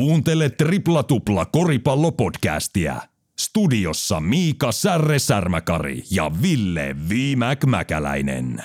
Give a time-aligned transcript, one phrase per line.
[0.00, 3.02] Kuuntele Tripla Tupla koripallopodcastia.
[3.40, 8.64] Studiossa Miika Särre Särmäkari ja Ville Viimäk Mäkäläinen.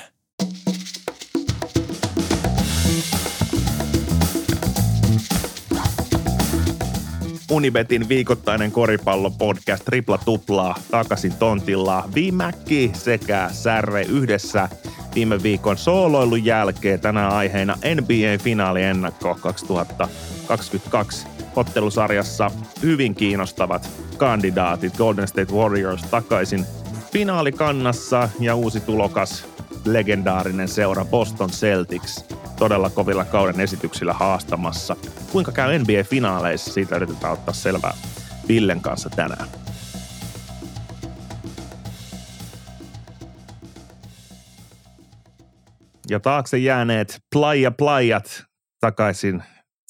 [7.52, 12.10] Unibetin viikoittainen koripallopodcast Tripla Tuplaa takaisin tontilla.
[12.16, 14.70] Viimäkki sekä Särre yhdessä
[15.16, 17.00] viime viikon sooloilun jälkeen.
[17.00, 22.52] Tänään aiheena NBA-finaali ennakko 2022 ottelusarjassa.
[22.82, 24.98] Hyvin kiinnostavat kandidaatit.
[24.98, 26.66] Golden State Warriors takaisin
[27.12, 28.30] finaalikannassa.
[28.40, 29.46] Ja uusi tulokas
[29.86, 32.25] legendaarinen seura Boston Celtics
[32.60, 34.96] todella kovilla kauden esityksillä haastamassa.
[35.32, 37.94] Kuinka käy NBA-finaaleissa, siitä yritetään ottaa selvää
[38.48, 39.48] Villen kanssa tänään.
[46.10, 48.44] Ja taakse jääneet playa playat
[48.80, 49.44] takaisin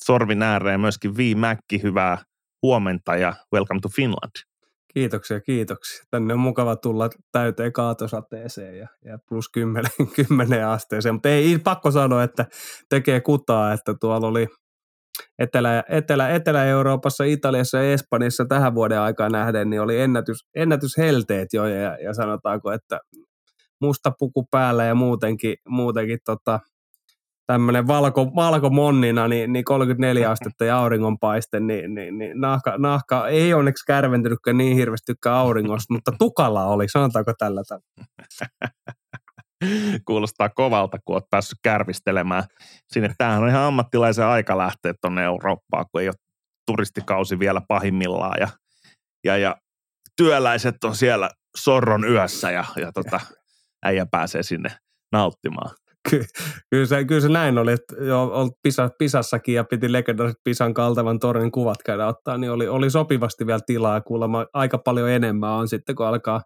[0.03, 2.17] sorvin ääreen myöskin Vi Mäkki, hyvää
[2.61, 4.54] huomenta ja welcome to Finland.
[4.95, 6.05] Kiitoksia, kiitoksia.
[6.11, 9.91] Tänne on mukava tulla täyteen kaatosateeseen ja, ja plus 10,
[10.27, 12.45] 10 asteeseen, mutta ei pakko sanoa, että
[12.89, 14.47] tekee kutaa, että tuolla oli
[15.39, 21.65] Etelä, Etelä, Etelä-Euroopassa, Italiassa ja Espanjassa tähän vuoden aikaan nähden, niin oli ennätys, ennätyshelteet jo
[21.65, 22.99] ja, ja sanotaanko, että
[23.81, 26.59] musta puku päällä ja muutenkin, muutenkin tota,
[27.47, 33.53] tämmöinen valko, valkomonnina, niin, niin 34 astetta ja auringonpaiste, niin, niin, niin nahka, nahka, ei
[33.53, 37.85] onneksi kärventynytkään niin hirveästi tykkää auringosta, mutta tukala oli, sanotaanko tällä tavalla.
[40.07, 42.43] Kuulostaa kovalta, kun olet päässyt kärvistelemään
[42.93, 43.13] sinne.
[43.17, 46.15] Tämähän on ihan ammattilaisen aika lähteä tuonne Eurooppaan, kun ei ole
[46.67, 48.47] turistikausi vielä pahimmillaan ja,
[49.23, 49.55] ja, ja
[50.17, 53.19] työläiset on siellä sorron yössä ja, ja tota,
[53.85, 54.71] äijä pääsee sinne
[55.11, 55.84] nauttimaan.
[56.09, 56.25] Ky-
[56.69, 61.19] kyllä, se, kyllä se näin oli, että jo Pisa, Pisassakin ja piti legendaariset Pisan kaltavan
[61.19, 65.67] tornin kuvat käydä ottaa, niin oli, oli sopivasti vielä tilaa kuulemma aika paljon enemmän on
[65.67, 66.41] sitten, kun alkaa,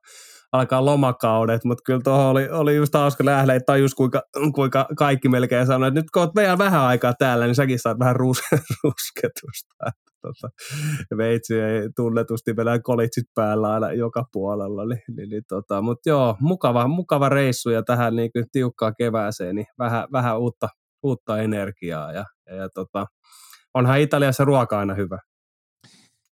[0.51, 4.21] alkaa lomakaudet, mutta kyllä tuohon oli, oli just hauska lähdä, että tajus kuinka,
[4.55, 7.99] kuinka kaikki melkein sanoi, että nyt kun olet meidän vähän aikaa täällä, niin säkin saat
[7.99, 8.41] vähän rus,
[8.83, 9.75] rusketusta
[10.21, 10.49] tota,
[11.17, 14.85] veitsi ei tunnetusti vielä kolitsit päällä aina joka puolella.
[14.85, 19.55] Niin, niin, niin, tota, Mutta joo, mukava, mukava reissu ja tähän niin kuin tiukkaan kevääseen,
[19.55, 20.69] niin vähän, vähän uutta,
[21.03, 22.11] uutta energiaa.
[22.11, 23.05] Ja, ja, ja tota,
[23.73, 25.19] onhan Italiassa ruoka aina hyvä.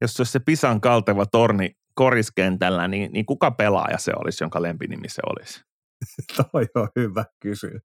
[0.01, 4.62] Jos se olisi se Pisan kalteva torni koriskentällä, niin, niin kuka pelaaja se olisi, jonka
[4.62, 5.62] lempinimi se olisi?
[6.51, 7.81] Toi on hyvä kysymys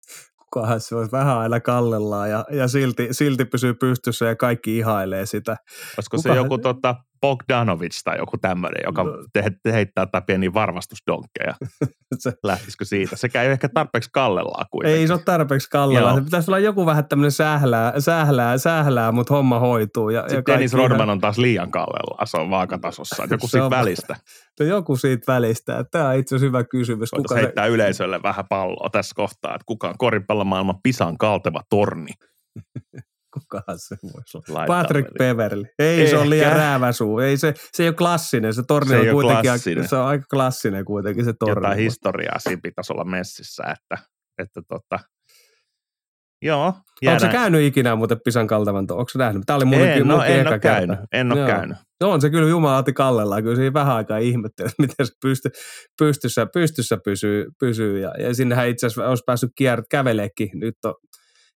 [0.50, 5.26] kukahan se olisi vähän aina kallellaan ja, ja silti, silti pysyy pystyssä ja kaikki ihailee
[5.26, 5.56] sitä.
[5.96, 6.28] Olisiko Kuka...
[6.28, 9.10] se joku tota, Bogdanovic tai joku tämmöinen, joka no.
[9.32, 11.54] te, te heittää tai pieni varvastusdonkkeja.
[12.18, 12.32] se...
[12.44, 13.16] Lähtisikö siitä?
[13.16, 15.00] Sekä ei ehkä tarpeeksi kallellaan kuitenkin.
[15.00, 16.16] Ei se ole tarpeeksi kallellaan.
[16.16, 20.10] Se pitäisi olla joku vähän tämmöinen sählää, sählää, sählää mutta homma hoituu.
[20.10, 23.26] Ja, Sitten ja Dennis Rodman on taas liian kallellaan, se on vaakatasossa.
[23.30, 23.70] Joku siitä on...
[23.70, 24.16] välistä.
[24.60, 25.84] No joku siitä välistä.
[25.90, 27.10] Tämä on itse asiassa hyvä kysymys.
[27.10, 27.70] Kuka heittää se...
[27.70, 32.12] yleisölle vähän palloa tässä kohtaa, että kuka on koripallomaailman pisan kalteva torni.
[33.34, 34.58] Kukahan se voisi olla?
[34.58, 35.08] Laittaa Patrick.
[35.18, 35.64] Beverly.
[35.78, 36.10] Ei, Ehkä.
[36.10, 37.18] se on liian rääväsuu.
[37.18, 38.54] Ei se, se ei ole klassinen.
[38.54, 39.88] Se torni se on kuitenkin klassinen.
[39.88, 41.54] se on aika klassinen kuitenkin se torni.
[41.54, 44.04] Jotain historiaa siinä pitäisi olla messissä, että,
[44.38, 44.98] että tota,
[46.42, 46.74] Joo.
[47.06, 48.86] Onko se käynyt ikinä muuten Pisan kaltavan?
[48.90, 49.42] Onko se nähnyt?
[49.46, 50.98] Tämä oli mun, en, no, en ole käynyt.
[51.12, 51.76] En ole käynyt.
[52.00, 53.42] No on se kyllä jumalauti kallella.
[53.42, 55.50] Kyllä siinä vähän aikaa ihmetteli, miten se pysty,
[55.98, 57.46] pystyssä, pystyssä pysyy.
[57.60, 57.98] pysyy.
[57.98, 60.50] Ja, ja sinnehän itse asiassa olisi päässyt kiert, käveleekin.
[60.54, 60.94] Nyt on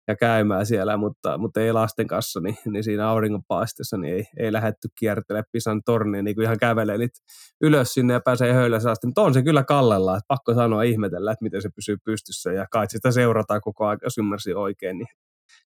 [0.08, 4.54] ja käymään siellä, mutta, mutta ei lasten kanssa, niin, niin siinä auringonpaisteessa niin ei, ei
[4.54, 7.20] lähdetty kiertelemään Pisan torniin, niin kuin ihan kävelee niitä
[7.62, 9.08] ylös sinne ja pääsee höylössä asti.
[9.08, 12.66] Mutta on se kyllä kallella, että pakko sanoa ihmetellä, että miten se pysyy pystyssä ja
[12.72, 15.08] kai sitä seurataan koko ajan, jos ymmärsin oikein, niin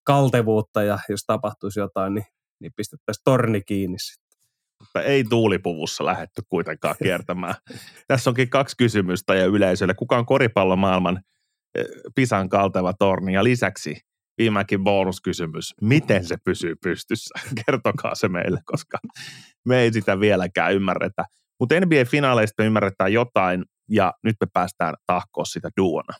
[0.04, 2.26] kaltevuutta ja jos tapahtuisi jotain, niin,
[2.60, 4.28] niin pistettäisiin torni kiinni sitten.
[4.80, 7.54] Mutta ei tuulipuvussa lähetty kuitenkaan kiertämään.
[8.08, 9.94] Tässä onkin kaksi kysymystä ja yleisölle.
[9.94, 11.20] Kuka on koripallomaailman
[11.74, 11.84] eh,
[12.14, 13.96] Pisan kalteva torni ja lisäksi
[14.38, 15.74] viimekin bonuskysymys.
[15.80, 17.40] Miten se pysyy pystyssä?
[17.66, 18.98] Kertokaa se meille, koska
[19.66, 21.24] me ei sitä vieläkään ymmärretä.
[21.60, 26.14] Mutta NBA-finaaleista ymmärretään jotain ja nyt me päästään tahkoa sitä duona.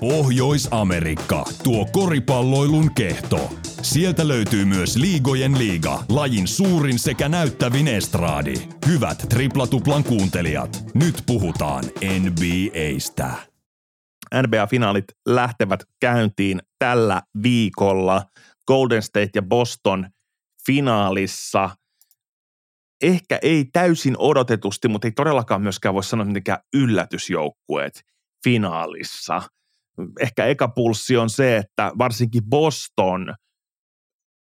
[0.00, 3.50] Pohjois-Amerikka, tuo koripalloilun kehto.
[3.82, 8.54] Sieltä löytyy myös Liigojen liiga, lajin suurin sekä näyttävin estraadi.
[8.86, 11.84] Hyvät triplatuplan kuuntelijat, nyt puhutaan
[12.20, 13.49] NBAstä.
[14.34, 18.22] NBA-finaalit lähtevät käyntiin tällä viikolla.
[18.66, 20.10] Golden State ja Boston
[20.66, 21.70] finaalissa.
[23.02, 28.02] Ehkä ei täysin odotetusti, mutta ei todellakaan myöskään voi sanoa mitenkään yllätysjoukkueet
[28.44, 29.42] finaalissa.
[30.20, 33.34] Ehkä eka pulssi on se, että varsinkin Boston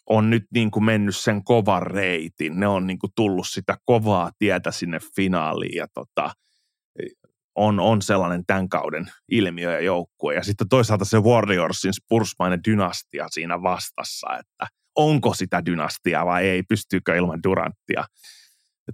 [0.08, 2.60] on nyt niin kuin mennyt sen kovan reitin.
[2.60, 6.30] Ne on niin kuin tullut sitä kovaa tietä sinne finaaliin ja tota,
[7.54, 10.34] on, on sellainen tämän kauden ilmiö ja joukkue.
[10.34, 14.66] Ja sitten toisaalta se Warriorsin spursmainen dynastia siinä vastassa, että
[14.96, 18.04] onko sitä dynastiaa vai ei, pystyykö ilman Duranttia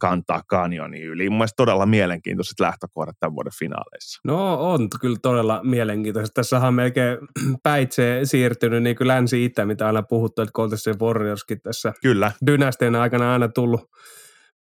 [0.01, 1.31] kantaa kanyoni yli.
[1.31, 4.21] Mun todella mielenkiintoiset lähtökohdat tämän vuoden finaaleissa.
[4.25, 6.35] No on kyllä todella mielenkiintoista.
[6.35, 7.19] Tässä on melkein
[7.63, 12.33] päitse siirtynyt niin kuin länsi-itä, mitä aina puhuttu, että Golden Warriorskin tässä kyllä.
[12.47, 13.91] dynastian aikana aina tullut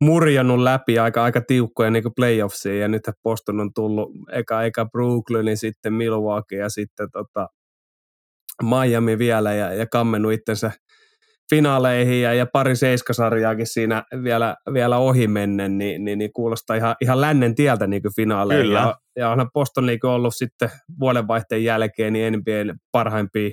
[0.00, 5.56] murjannut läpi aika, aika tiukkoja niin playoffsia ja nyt Boston on tullut eka, eka Brooklynin,
[5.56, 7.49] sitten Milwaukee ja sitten tota
[8.62, 10.73] Miami vielä ja, ja kammennut itsensä
[11.50, 16.97] finaaleihin ja, ja pari seiskasarjaakin siinä vielä, vielä ohi mennen, niin, niin, niin kuulostaa ihan,
[17.00, 18.67] ihan lännen tieltä niin finaaleihin.
[18.67, 18.79] Kyllä.
[18.79, 20.70] Ja, ja onhan Boston niin ollut sitten
[21.00, 23.50] vuodenvaihteen jälkeen niin NBAn parhaimpia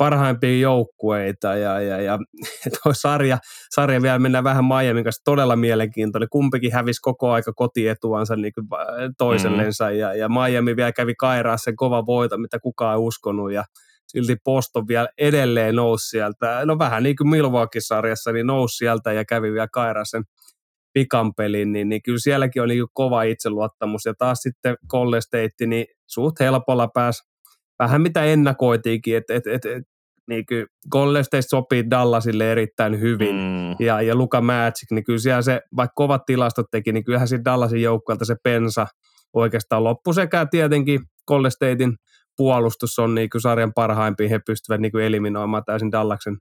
[0.00, 2.18] parhaimpia joukkueita ja, ja, ja
[2.82, 3.38] tuo sarja,
[3.74, 6.28] sarja vielä mennään vähän Miamin kanssa todella mielenkiintoinen.
[6.28, 8.66] Kumpikin hävisi koko aika kotietuansa niin kuin
[9.18, 9.96] toisellensa mm.
[9.96, 13.64] ja, ja Miami vielä kävi kairaa sen kova voita, mitä kukaan ei uskonut ja
[14.06, 16.60] silti Boston vielä edelleen nousi sieltä.
[16.64, 20.22] No vähän niin kuin Milwaukee-sarjassa, niin nousi sieltä ja kävi vielä kairaa sen
[20.92, 24.04] pikan pelin, niin, niin kyllä sielläkin on niin kova itseluottamus.
[24.06, 27.30] Ja taas sitten Golden State, niin suht helpolla pääsi
[27.80, 29.82] vähän mitä ennakoitiinkin, että et, et, et,
[30.30, 33.36] niin kyllä Golden State sopii Dallasille erittäin hyvin.
[33.36, 33.86] Mm.
[33.86, 37.44] Ja, ja Luka Magic, niin kyllä siellä se, vaikka kovat tilastot teki, niin kyllähän siinä
[37.44, 38.86] Dallasin joukkueelta se pensa
[39.32, 41.96] oikeastaan loppu sekä tietenkin Golden Statein
[42.36, 46.36] puolustus on niin kuin sarjan parhaimpia, he pystyvät niin kuin eliminoimaan täysin Dallaksen,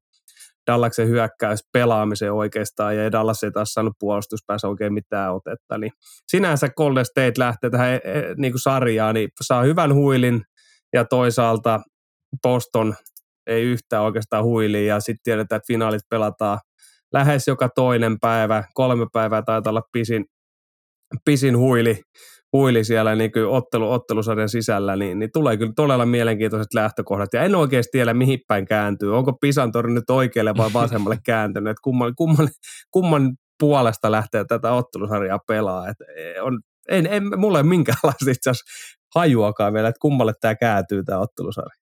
[0.71, 5.77] Dallaksen hyökkäys pelaamiseen oikeastaan, ja Dallas ei taas saanut puolustuspäässä oikein mitään otetta.
[5.77, 5.91] Niin
[6.27, 10.41] sinänsä Golden State lähtee tähän e, e, niin kuin sarjaan, niin saa hyvän huilin,
[10.93, 11.79] ja toisaalta
[12.41, 12.95] Boston
[13.49, 16.59] ei yhtään oikeastaan huili ja sitten tiedetään, että finaalit pelataan
[17.13, 20.25] lähes joka toinen päivä, kolme päivää taitaa olla pisin,
[21.25, 22.01] pisin huili,
[22.53, 27.33] huili siellä niin kuin ottelu, ottelusarjan sisällä, niin, niin tulee kyllä todella mielenkiintoiset lähtökohdat.
[27.33, 29.17] Ja en oikeasti tiedä, mihin päin kääntyy.
[29.17, 32.49] Onko Pisantori nyt oikealle vai vasemmalle kääntynyt, että kumman, kumman,
[32.91, 35.87] kumman puolesta lähtee tätä ottelusarjaa pelaa.
[35.89, 36.59] Et e, on,
[36.89, 41.19] en, en, mulla ei ole minkäänlaista itse asiassa hajuakaan vielä, että kummalle tämä kääntyy tämä
[41.19, 41.78] ottelusarja.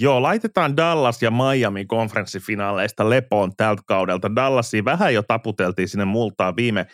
[0.00, 4.34] Joo, laitetaan Dallas ja Miami konferenssifinaaleista lepoon tältä kaudelta.
[4.34, 6.86] Dallasiin vähän jo taputeltiin sinne multaan viime,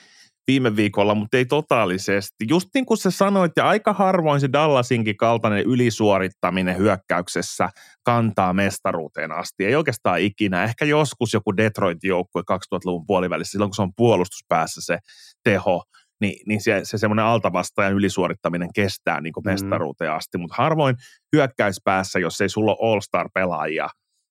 [0.47, 2.45] viime viikolla, mutta ei totaalisesti.
[2.49, 7.69] Just niin kuin sä sanoit, ja aika harvoin se Dallasinkin kaltainen ylisuorittaminen hyökkäyksessä
[8.05, 9.65] kantaa mestaruuteen asti.
[9.65, 10.65] Ei oikeastaan ikinä.
[10.65, 14.99] Ehkä joskus joku Detroit-joukkue 2000-luvun puolivälissä, silloin kun se on puolustuspäässä se
[15.45, 15.83] teho,
[16.20, 19.50] niin, niin se, se semmoinen altavastaajan ylisuorittaminen kestää niin kuin mm.
[19.50, 20.96] mestaruuteen asti, mutta harvoin
[21.37, 23.88] hyökkäyspäässä, jos ei sulla ole all-star-pelaajia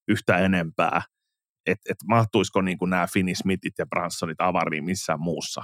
[0.08, 1.02] yhtä enempää,
[1.66, 5.64] että et mahtuisiko niin kuin nämä Finney Smithit ja Bransonit avariin missään muussa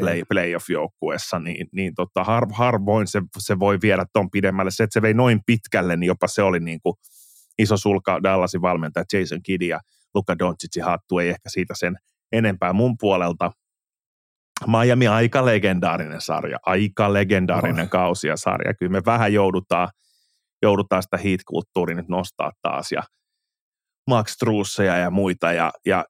[0.00, 4.70] play, playoff-joukkueessa, niin, niin tota, har, harvoin se, se voi viedä tuon pidemmälle.
[4.70, 6.94] Se, että se vei noin pitkälle, niin jopa se oli niin kuin
[7.58, 9.80] iso sulka Dallasin valmentaja Jason Kidd ja
[10.14, 11.96] Luka Doncicin hattu, ei ehkä siitä sen
[12.32, 13.52] enempää mun puolelta.
[14.66, 17.90] Miami aika legendaarinen sarja, aika legendaarinen oh.
[17.90, 18.74] kausi ja sarja.
[18.74, 19.88] Kyllä me vähän joudutaan,
[20.62, 23.02] joudutaan sitä heat-kulttuuria nyt nostaa taas ja
[24.06, 26.04] Max Trusseja ja muita ja, ja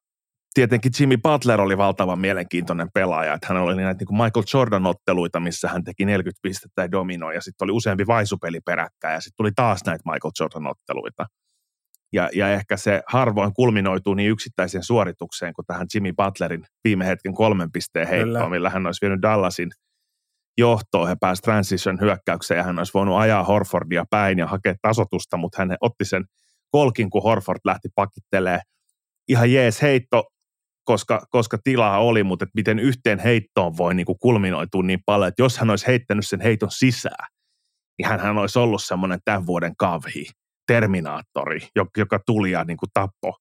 [0.53, 5.39] tietenkin Jimmy Butler oli valtavan mielenkiintoinen pelaaja, että hän oli näitä niin kuin Michael Jordan-otteluita,
[5.39, 9.37] missä hän teki 40 pistettä ja dominoi, ja sitten oli useampi vaisupeli peräkkäin, ja sitten
[9.37, 11.25] tuli taas näitä Michael Jordan-otteluita
[12.13, 17.33] ja, ja ehkä se harvoin kulminoituu niin yksittäiseen suoritukseen kuin tähän Jimmy Butlerin viime hetken
[17.33, 19.71] kolmen pisteen heittoon, millä hän olisi vienyt Dallasin
[20.57, 21.07] johtoon.
[21.07, 25.61] He pääsi transition hyökkäykseen ja hän olisi voinut ajaa Horfordia päin ja hakea tasotusta, mutta
[25.61, 26.25] hän otti sen
[26.71, 28.59] kolkin, kun Horford lähti pakittelee.
[29.27, 30.23] Ihan jees heitto,
[30.83, 35.27] koska, koska tilaa oli, mutta että miten yhteen heittoon voi niin kuin kulminoitua niin paljon,
[35.27, 37.27] että jos hän olisi heittänyt sen heiton sisään,
[37.97, 40.25] niin hän olisi ollut semmoinen tämän vuoden kavhi
[40.73, 41.59] Terminaattori,
[41.97, 43.37] joka tuli ja niin kuin tappo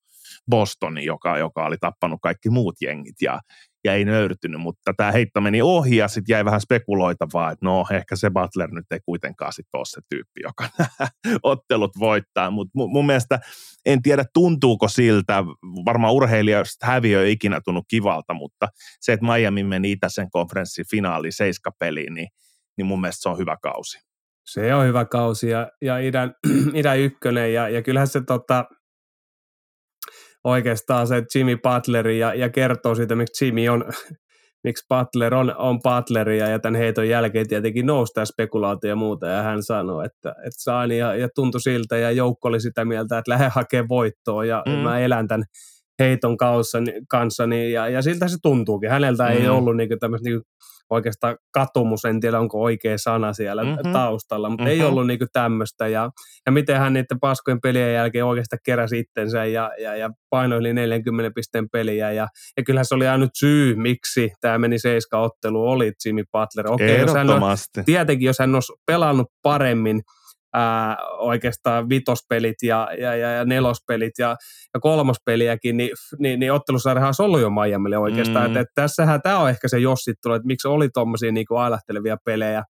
[0.50, 3.40] Bostonin, joka, joka oli tappanut kaikki muut jengit ja,
[3.84, 7.84] ja ei nöyrtynyt, mutta tämä heitto meni ohi ja sitten jäi vähän spekuloitavaa, että no
[7.90, 10.68] ehkä se Butler nyt ei kuitenkaan sitten ole se tyyppi, joka
[11.42, 13.40] ottelut voittaa, mutta mun, mun mielestä
[13.86, 15.44] en tiedä tuntuuko siltä,
[15.84, 18.68] varmaan urheilijoista häviö ei ikinä tunnu kivalta, mutta
[19.00, 22.28] se, että Miami meni itäisen konferenssin finaaliin seiskapeliin, niin,
[22.76, 24.09] niin mun mielestä se on hyvä kausi.
[24.52, 26.34] Se on hyvä kausi ja, ja idän,
[26.74, 28.64] idän ykkönen ja, ja kyllähän se tota,
[30.44, 33.84] oikeastaan se Jimmy Butleri ja, ja kertoo siitä, miksi Jimmy on,
[34.64, 38.96] miksi Butler on, on Butleri ja, ja tämän heiton jälkeen tietenkin nousi tämä spekulaatio ja
[38.96, 42.84] muuta ja hän sanoi, että, että saan ja, ja tuntui siltä ja joukko oli sitä
[42.84, 44.72] mieltä, että lähde hakemaan voittoa ja mm.
[44.72, 45.44] mä elän tämän
[46.00, 46.78] heiton kanssa,
[47.08, 48.90] kanssa niin, ja, ja siltä se tuntuukin.
[48.90, 49.30] Häneltä mm.
[49.30, 50.40] ei ollut niin tämmöistä niin
[50.90, 53.92] oikeastaan katumus, en tiedä onko oikea sana siellä mm-hmm.
[53.92, 54.80] taustalla, mutta mm-hmm.
[54.80, 55.88] ei ollut niinku tämmöistä.
[55.88, 56.10] Ja,
[56.46, 60.72] ja miten hän niiden paskojen pelien jälkeen oikeastaan keräsi itsensä ja, ja, ja painoi yli
[60.72, 62.12] 40 pisteen peliä.
[62.12, 66.72] Ja, ja kyllähän se oli ainut syy, miksi tämä meni seiska ottelu, oli Jimmy Butler.
[66.72, 67.42] Okei, jos hän on,
[67.84, 70.00] tietenkin jos hän olisi pelannut paremmin,
[70.52, 74.36] ää, oikeastaan vitospelit ja, ja, ja, ja nelospelit ja,
[74.74, 78.50] ja kolmospeliäkin, niin, niin, niin ottelusarjahan olisi ollut jo Miamille oikeastaan.
[78.50, 78.56] Mm.
[78.56, 82.64] Et, et tässähän tämä on ehkä se jossittelu, että miksi oli tuommoisia niin ailahtelevia pelejä,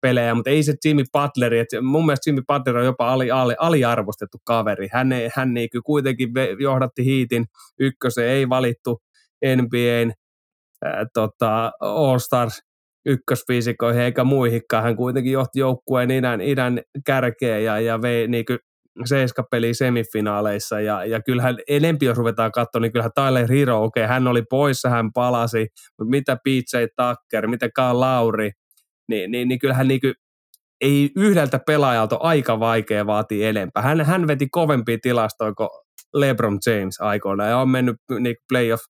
[0.00, 3.54] pelejä, mutta ei se Jimmy Butler, että mun mielestä Jimmy Butler on jopa ali, ali,
[3.58, 4.88] aliarvostettu kaveri.
[4.92, 6.28] Hän, ei, hän niin kuitenkin
[6.60, 7.44] johdatti hiitin
[7.80, 9.02] ykkösen, ei valittu
[9.44, 10.12] NBAn
[10.84, 12.60] ää, tota, All-Stars
[13.06, 14.84] ykkösfiisikoihin eikä muihinkaan.
[14.84, 18.44] Hän kuitenkin johti joukkueen idän, idän kärkeen ja, ja vei niin
[19.04, 24.04] seiska peli semifinaaleissa ja, ja kyllähän enempi, jos ruvetaan katsoa, niin kyllähän Tyler Hero, okei,
[24.04, 25.66] okay, hän oli poissa, hän palasi,
[25.98, 28.50] mutta mitä PJ Tucker, mitä Kyle Lauri,
[29.08, 30.14] niin, niin, niin kyllähän niin kuin,
[30.80, 33.82] ei yhdeltä pelaajalta aika vaikea vaatii enempää.
[33.82, 35.68] Hän, hän veti kovempia tilastoja kuin
[36.14, 38.82] LeBron James aikoina ja on mennyt niin playoff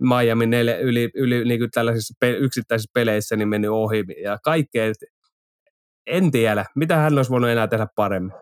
[0.00, 4.92] Miami neljä, yli, yli niin kuin tällaisissa pe- yksittäisissä peleissä niin mennyt ohi ja kaikkea.
[6.06, 8.32] En tiedä, mitä hän olisi voinut enää tehdä paremmin.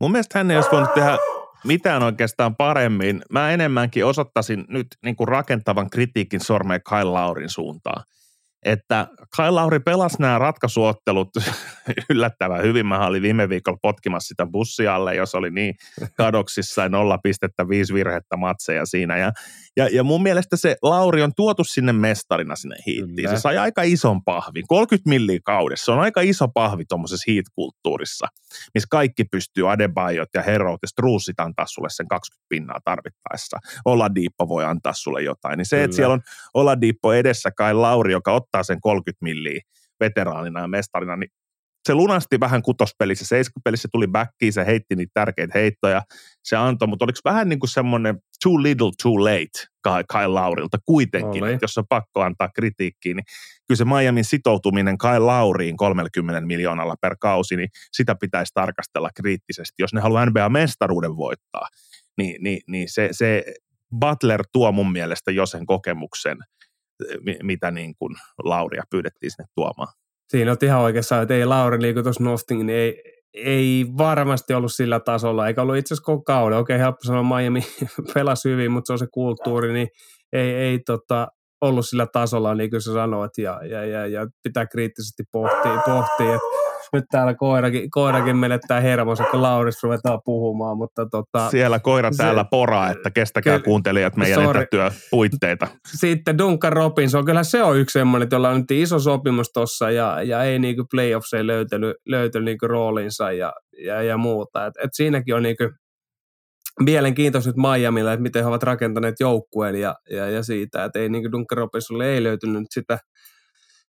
[0.00, 1.18] Mun mielestä hän ei olisi voinut tehdä
[1.64, 3.22] mitään oikeastaan paremmin.
[3.32, 8.04] Mä enemmänkin osoittaisin nyt niin kuin rakentavan kritiikin sormeen Kyle Laurin suuntaan
[8.64, 11.28] että Kai Lauri pelasi nämä ratkaisuottelut
[12.10, 12.86] yllättävän hyvin.
[12.86, 15.74] Mä olin viime viikolla potkimassa sitä bussialle, jos oli niin
[16.16, 19.16] kadoksissa ja nolla pistettä, viisi virhettä matseja siinä.
[19.16, 19.32] Ja,
[19.76, 23.28] ja, ja mun mielestä se Lauri on tuotu sinne mestarina sinne hiittiin.
[23.28, 25.84] Se sai aika ison pahvin, 30 milliä kaudessa.
[25.84, 28.26] Se on aika iso pahvi tuommoisessa hiitkulttuurissa,
[28.74, 33.58] missä kaikki pystyy Adebayot ja Herot ja Struussit antaa sulle sen 20 pinnaa tarvittaessa.
[33.84, 35.58] Oladiippo voi antaa sulle jotain.
[35.58, 35.84] Niin se, Kyllä.
[35.84, 36.20] että siellä on
[36.54, 39.60] Oladiippo edessä kai Lauri, joka ottaa sen 30 milliä
[40.00, 41.30] veteraanina ja mestarina, niin
[41.88, 46.02] se lunasti vähän kutospelissä, seiskapelissä tuli backiin, se heitti niitä tärkeitä heittoja,
[46.44, 49.68] se antoi, mutta oliko vähän niin kuin semmoinen too little, too late
[50.12, 51.58] Kyle Laurilta kuitenkin, Oli.
[51.62, 53.24] jos on pakko antaa kritiikkiä, niin
[53.68, 59.82] kyllä se Miamin sitoutuminen Kyle Lauriin 30 miljoonalla per kausi, niin sitä pitäisi tarkastella kriittisesti.
[59.82, 61.68] Jos ne haluaa NBA-mestaruuden voittaa,
[62.18, 63.44] niin, niin, niin se, se
[63.98, 66.38] Butler tuo mun mielestä jo sen kokemuksen,
[67.42, 68.14] mitä niin kuin
[68.44, 69.92] Lauria pyydettiin sinne tuomaan.
[70.28, 73.02] Siinä on ihan oikeassa, että ei Lauri liiku tuossa nosting, niin ei,
[73.34, 76.58] ei varmasti ollut sillä tasolla, eikä ollut itse asiassa koko kauden.
[76.58, 77.60] Okei, helppo sanoa, Miami
[78.14, 79.88] pelasi hyvin, mutta se on se kulttuuri, niin
[80.32, 81.28] ei, ei tota,
[81.60, 86.34] ollut sillä tasolla, niin kuin sä sanoit, ja, ja, ja, ja pitää kriittisesti pohtia, pohtia
[86.34, 90.76] että nyt täällä koirakin, koirakin menettää hermonsa, kun Lauris ruvetaan puhumaan.
[90.76, 94.60] Mutta tota, Siellä koira se, täällä poraa, että kestäkää ky- kuuntelijat meidän sorry.
[94.60, 95.68] etätyöpuitteita.
[95.86, 100.22] Sitten Duncan Robinson, kyllä se on yksi semmoinen, jolla on nyt iso sopimus tuossa ja,
[100.22, 103.52] ja ei niinku playoffs ei löytänyt, löytänyt niinku roolinsa ja,
[103.84, 104.66] ja, ja muuta.
[104.66, 105.64] Et, et siinäkin on niinku,
[106.84, 111.08] mielenkiintoista nyt Miamilla, että miten he ovat rakentaneet joukkueen ja, ja, ja siitä, että ei
[111.08, 112.98] niin Duncan Robinsonille ei löytynyt sitä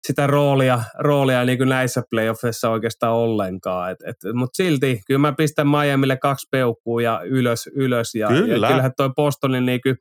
[0.07, 3.91] sitä roolia, roolia niin kuin näissä playoffissa oikeastaan ollenkaan.
[3.91, 7.71] Et, et, Mutta silti, kyllä mä pistän Miamille kaksi peukkua ja ylös.
[7.75, 8.67] ylös ja, Kyllä.
[8.67, 9.97] ja kyllähän toi Bostonin niin kuin,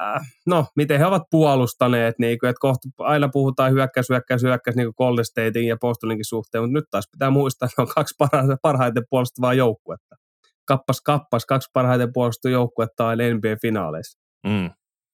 [0.00, 4.76] äh, no, miten he ovat puolustaneet, niin kuin, että kohta aina puhutaan hyökkäys, hyökkäys, hyökkäys
[4.76, 7.94] niin kuin Golden Statein ja Bostoninkin suhteen, mutta nyt taas pitää muistaa, että ne on
[7.94, 10.16] kaksi parha- parhaiten puolustavaa joukkuetta.
[10.64, 14.20] Kappas, kappas, kaksi parhaiten puolustavaa joukkuetta on NBA-finaaleissa.
[14.46, 14.66] Mm.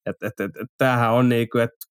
[0.06, 1.87] Et, et, et, et, tämähän on niin kuin, että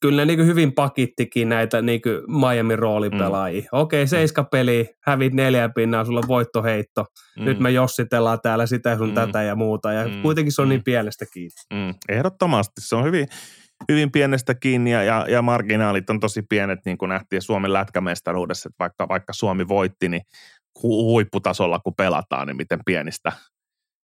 [0.00, 3.60] kyllä ne niin hyvin pakittikin näitä niin Miami roolipelaajia.
[3.60, 3.68] Mm.
[3.72, 7.04] Okei, okay, seiska peli, hävit neljä pinnaa, sulla on voittoheitto.
[7.38, 7.44] Mm.
[7.44, 9.14] Nyt me jossitellaan täällä sitä sun mm.
[9.14, 9.92] tätä ja muuta.
[9.92, 10.22] Ja mm.
[10.22, 10.84] kuitenkin se on niin mm.
[10.84, 11.60] pienestä kiinni.
[11.74, 11.94] Mm.
[12.08, 12.80] Ehdottomasti.
[12.80, 13.26] Se on hyvin,
[13.88, 18.68] hyvin pienestä kiinni ja, ja, ja marginaalit on tosi pienet, niin kuin nähtiin Suomen lätkämestaruudessa,
[18.68, 20.22] että vaikka, vaikka Suomi voitti, niin
[20.82, 23.32] huipputasolla kun pelataan, niin miten pienistä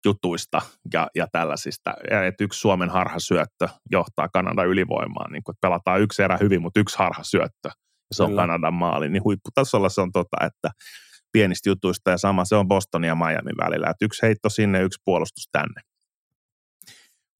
[0.04, 1.94] jutuista ja, ja tällaisista.
[2.10, 6.80] Ja että yksi Suomen harhasyöttö johtaa Kanadan ylivoimaan, niin kun pelataan yksi erä hyvin, mutta
[6.80, 8.42] yksi harhasyöttö, ja se on Kyllä.
[8.42, 10.70] Kanadan maali, niin huipputasolla se on tota, että
[11.32, 15.00] pienistä jutuista ja sama se on Bostonin ja Miami välillä, että yksi heitto sinne, yksi
[15.04, 15.80] puolustus tänne.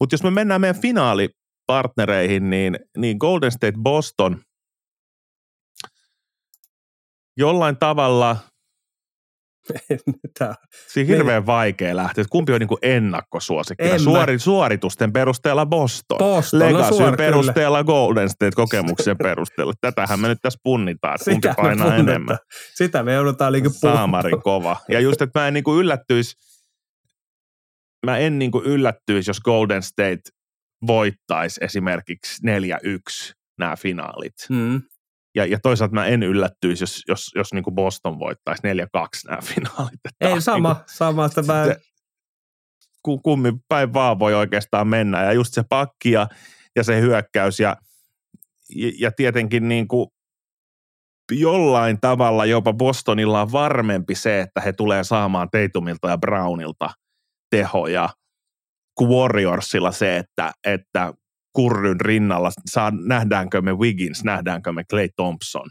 [0.00, 4.40] Mutta jos me mennään meidän finaalipartnereihin, niin, niin Golden State Boston
[7.36, 8.36] jollain tavalla–
[10.38, 10.54] Tämä.
[10.88, 11.46] Siinä hirveän niin.
[11.46, 12.24] vaikea lähteä.
[12.30, 13.98] Kumpi on niin ennakkosuosikkina?
[13.98, 16.18] Suori, suoritusten perusteella Boston.
[16.18, 17.94] Boston Legacyn no suor, perusteella kyllä.
[17.94, 19.72] Golden State kokemuksen perusteella.
[19.80, 22.38] Tätähän me nyt tässä punnitaan, että kumpi painaa enemmän.
[22.74, 24.76] Sitä me joudutaan niin Saamarin kova.
[24.88, 26.36] Ja just, että mä en niin yllättyisi,
[28.06, 30.22] mä en niin kuin yllättyisi, jos Golden State
[30.86, 32.42] voittaisi esimerkiksi
[33.30, 34.34] 4-1 nämä finaalit.
[34.48, 34.82] Mm.
[35.34, 38.68] Ja, ja toisaalta mä en yllättyisi, jos, jos, jos niin kuin Boston voittaisi 4-2
[39.28, 40.00] nämä finaalit.
[40.04, 41.64] Että Ei sama, niin kuin, sama että mä...
[43.22, 45.24] Kummin päin vaan voi oikeastaan mennä.
[45.24, 46.28] Ja just se pakki ja,
[46.76, 47.76] ja se hyökkäys ja,
[48.98, 50.06] ja tietenkin niin kuin
[51.30, 56.90] jollain tavalla jopa Bostonilla on varmempi se, että he tulee saamaan Teitumilta ja Brownilta
[57.50, 58.08] tehoja
[58.94, 61.14] kuin Warriorsilla se, että, että
[61.52, 65.70] kurryn rinnalla saa, nähdäänkö me Wiggins, nähdäänkö me Clay Thompson.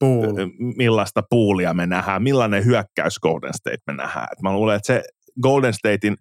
[0.00, 0.32] Pool.
[0.76, 4.28] Millaista puulia me nähdään, millainen hyökkäys Golden State me nähdään.
[4.32, 5.02] Et mä luulen, että se
[5.42, 6.16] Golden Statein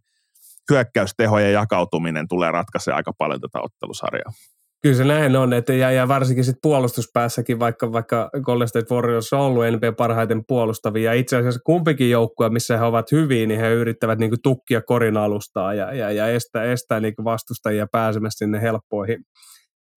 [0.72, 4.32] hyökkäystehojen jakautuminen tulee ratkaisemaan aika paljon tätä ottelusarjaa.
[4.82, 9.34] Kyllä se näin on, että ja, ja varsinkin sit puolustuspäässäkin, vaikka, vaikka Golden State Warriors
[9.34, 13.60] on ollut NBA parhaiten puolustavia, ja itse asiassa kumpikin joukkue, missä he ovat hyviä, niin
[13.60, 18.62] he yrittävät niin tukkia korin alustaa ja, ja, ja estää, estää niin vastustajia pääsemästä sinne
[18.62, 19.24] helppoihin,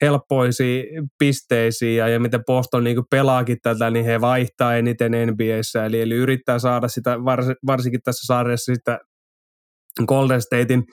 [0.00, 0.84] helppoisiin
[1.18, 1.96] pisteisiin.
[1.96, 6.58] Ja, ja miten Boston niin pelaakin tätä, niin he vaihtaa eniten NBAssä, eli, eli yrittää
[6.58, 8.98] saada sitä vars, varsinkin tässä sarjassa sitä
[10.06, 10.84] Golden Statein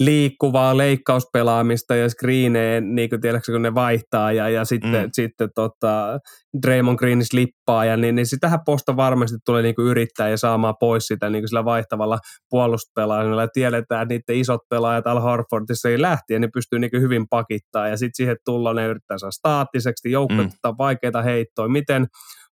[0.00, 5.10] liikkuvaa leikkauspelaamista ja screeneen, niin kuin tiedätkö, kun ne vaihtaa ja, ja sitten, mm.
[5.12, 6.18] sitten tota,
[6.62, 10.74] Draymond Green slippaa, ja niin, niin sitähän posta varmasti tulee niin kuin yrittää ja saamaan
[10.80, 12.18] pois sitä niin kuin sillä vaihtavalla
[12.50, 13.42] puolustuspelaajalla.
[13.42, 17.02] Ja tiedetään, että niiden isot pelaajat Al Horfordissa ei lähti ja ne pystyy niin kuin
[17.02, 20.74] hyvin pakittaa ja sitten siihen tullaan ne yrittää saada staattiseksi, joukkueet mm.
[20.78, 22.06] vaikeita heittoja, miten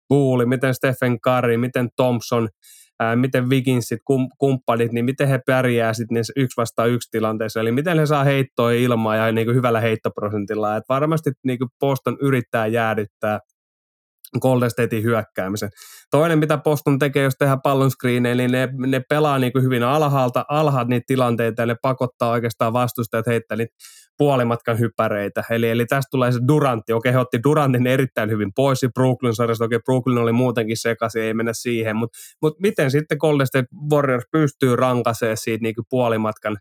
[0.08, 2.48] Buuli, miten Stephen Curry, miten Thompson–
[3.00, 7.72] ää, miten Viginsit, kum, kumppanit, niin miten he pärjää sitten yksi vastaan yksi tilanteessa, eli
[7.72, 12.16] miten he saa heittoa ilmaa ja niin kuin hyvällä heittoprosentilla, että varmasti niin kuin Boston
[12.20, 13.38] yrittää jäädyttää
[14.40, 15.70] Golden Statein hyökkäämisen.
[16.10, 19.82] Toinen, mitä Boston tekee, jos tehdään pallon screenejä, niin ne, ne pelaa niin kuin hyvin
[19.82, 23.74] alhaalta, alhaat niitä tilanteita ja ne pakottaa oikeastaan vastustajat heittää niitä
[24.18, 25.44] puolimatkan hypäreitä.
[25.50, 26.92] Eli, eli tästä tulee se Durantti.
[26.92, 29.64] Okei, he otti Durantin erittäin hyvin pois Brooklyn-sarjasta.
[29.64, 31.96] Okei, Brooklyn oli muutenkin sekaisin, ei mennä siihen.
[31.96, 36.56] Mutta mut miten sitten Golden State Warriors pystyy rankasemaan siitä niin kuin puolimatkan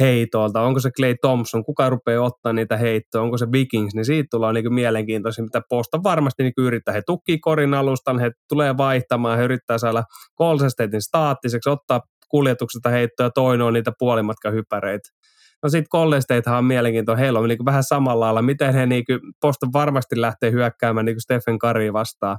[0.00, 4.26] heitolta, onko se Clay Thompson, kuka rupeaa ottaa niitä heittoja, onko se Vikings, niin siitä
[4.30, 6.94] tulee niin mielenkiintoisia, mitä Posta varmasti niin yrittää.
[6.94, 10.02] He tukkii korin alustan, he tulee vaihtamaan, he yrittää saada
[10.36, 15.08] Golden Statein staattiseksi, ottaa kuljetuksesta heittoja, toinen on niitä puolimatkahypäreitä.
[15.62, 19.04] No sitten Golden Statehan on mielenkiintoinen, heillä on niin vähän samalla lailla, miten he niin
[19.40, 22.38] Posta varmasti lähtee hyökkäämään niin Stephen Curry vastaan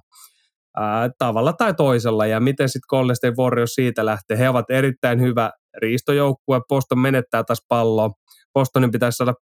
[0.78, 4.38] ää, tavalla tai toisella, ja miten sitten Golden State Warriors siitä lähtee.
[4.38, 5.52] He ovat erittäin hyvä
[5.82, 8.10] riistojoukkue, Boston menettää taas palloa,
[8.54, 9.34] Bostonin pitäisi saada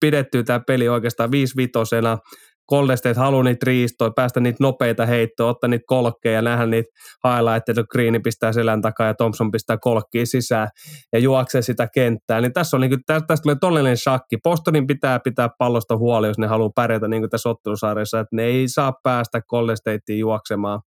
[0.00, 2.18] pidettyä tämä peli oikeastaan 5 vitosena,
[2.68, 6.88] Golden State haluaa niitä riistoja, päästä niitä nopeita heittoja, ottaa niitä kolkkeja, nähdä niitä
[7.28, 10.68] highlightteja, että Green pistää selän takaa ja Thompson pistää kolkkiin sisään
[11.12, 12.40] ja juoksee sitä kenttää.
[12.40, 14.36] Niin tässä on niin kuin, tästä tulee todellinen shakki.
[14.42, 18.44] Bostonin pitää pitää pallosta huoli, jos ne haluaa pärjätä niin kuin tässä ottelusarjassa, että ne
[18.44, 20.80] ei saa päästä Golden Stateen juoksemaan.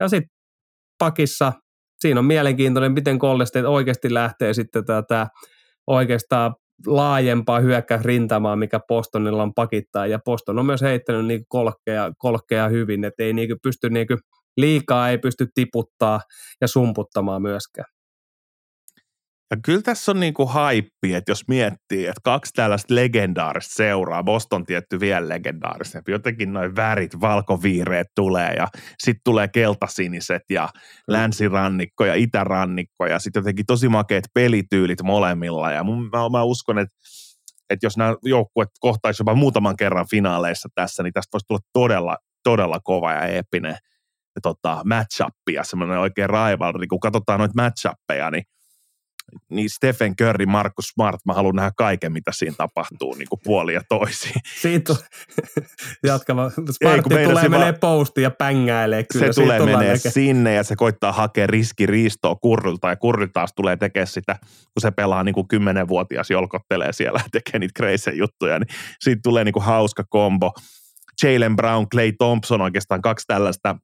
[0.00, 0.30] Ja sitten
[0.98, 1.52] pakissa,
[2.00, 5.26] siinä on mielenkiintoinen, miten Golden State oikeasti lähtee sitten tätä
[5.86, 6.54] oikeastaan
[6.86, 13.04] laajempaa hyökkäysrintamaa, mikä Postonilla on pakittaa, ja Poston on myös heittänyt niin kolkkeja, kolkkeja hyvin,
[13.04, 14.06] että ei niin pysty niin
[14.56, 16.20] liikaa ei pysty tiputtaa
[16.60, 17.93] ja sumputtamaan myöskään.
[19.50, 24.66] Ja kyllä tässä on niinku haippi, että jos miettii, että kaksi tällaista legendaarista seuraa, Boston
[24.66, 30.68] tietty vielä legendaarisempi, jotenkin noin värit, valkoviireet tulee ja sitten tulee keltasiniset ja
[31.08, 36.78] länsirannikko ja itärannikko ja sitten jotenkin tosi makeat pelityylit molemmilla ja mun, mä, mä uskon,
[36.78, 36.96] että
[37.70, 42.16] että jos nämä joukkueet kohtaisivat jopa muutaman kerran finaaleissa tässä, niin tästä voisi tulla todella,
[42.42, 43.76] todella kova ja epinen
[44.42, 46.86] tota, match-up ja semmoinen oikein rivalry.
[46.86, 47.86] Kun katsotaan noita match
[48.32, 48.44] niin
[49.50, 53.74] niin Stephen Curry, Markus Smart, mä haluan nähdä kaiken, mitä siinä tapahtuu niin kuin puoli
[53.74, 54.40] ja toisiin.
[54.60, 54.94] Siitä
[56.06, 56.50] jatkava.
[56.50, 59.04] Smartti tulee menee posti ja pängäilee.
[59.12, 60.10] Kyllä, se tulee menee näkee.
[60.12, 64.90] sinne ja se koittaa hakea riskiriistoa kurrulta ja kurri taas tulee tekemään sitä, kun se
[64.90, 68.68] pelaa niin kuin kymmenenvuotias, jolkottelee siellä ja tekee niitä crazy juttuja, niin
[69.00, 70.52] siitä tulee niin kuin hauska kombo.
[71.22, 73.76] Jalen Brown, Clay Thompson oikeastaan kaksi tällaista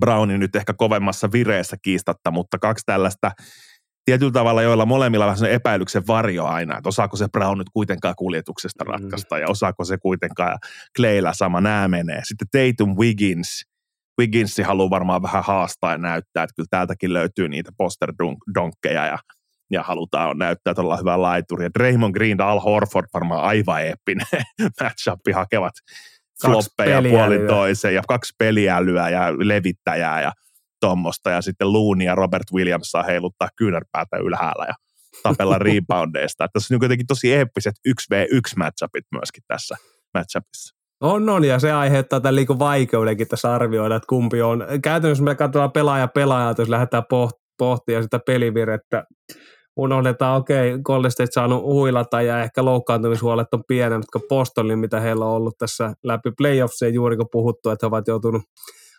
[0.00, 3.30] Brownin nyt ehkä kovemmassa vireessä kiistatta, mutta kaksi tällaista
[4.06, 8.84] tietyllä tavalla, joilla molemmilla on epäilyksen varjo aina, että osaako se Brown nyt kuitenkaan kuljetuksesta
[8.84, 8.90] mm.
[8.90, 9.40] ratkaista mm.
[9.40, 10.58] ja osaako se kuitenkaan
[10.96, 12.20] Claylla sama, nämä menee.
[12.24, 13.64] Sitten Tatum Wiggins,
[14.20, 19.18] Wigginsi haluaa varmaan vähän haastaa ja näyttää, että kyllä täältäkin löytyy niitä poster-donkkeja ja,
[19.70, 21.64] ja halutaan näyttää, että ollaan hyvä laituri.
[21.64, 24.26] Ja Draymond Green, Al Horford varmaan aivan eeppinen
[24.82, 25.74] match hakevat
[26.42, 30.32] floppeja puolin toiseen ja kaksi peliälyä ja levittäjää ja
[30.80, 34.74] tuommoista ja sitten Looney ja Robert Williams saa heiluttaa kyynärpäätä ylhäällä ja
[35.22, 36.48] tapella reboundeista.
[36.52, 39.76] Tässä on kuitenkin tosi eeppiset 1v1 matchupit myöskin tässä
[40.14, 40.76] matchupissa.
[41.00, 44.64] On, on, ja se aiheuttaa tämän liikun vaikeudenkin tässä arvioida, että kumpi on.
[44.82, 47.02] Käytännössä me katsotaan pelaaja pelaajaa, jos lähdetään
[47.58, 49.04] pohtia sitä pelivirettä,
[49.76, 55.00] unohdetaan, okei, okay, Golden State saanut huilata ja ehkä loukkaantumishuolet on pienemmät kuin Bostonilla, mitä
[55.00, 58.42] heillä on ollut tässä läpi playoffseja juuri kun puhuttu, että he ovat joutunut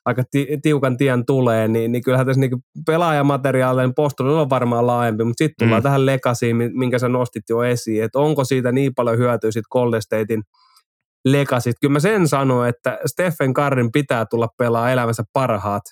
[0.08, 5.24] aika ti- tiukan tien tulee, niin, niin kyllähän tässä niinku pelaajamateriaalinen Bostonilla on varmaan laajempi,
[5.24, 5.84] mutta sitten tullaan mm.
[5.84, 10.02] tähän lekasiin, minkä sä nostit jo esiin, että onko siitä niin paljon hyötyä sitten Golden
[10.02, 10.44] Statein
[11.26, 11.76] legasit.
[11.82, 15.84] Kyllä mä sen sanon, että Stephen Karrin pitää tulla pelaa elämänsä parhaat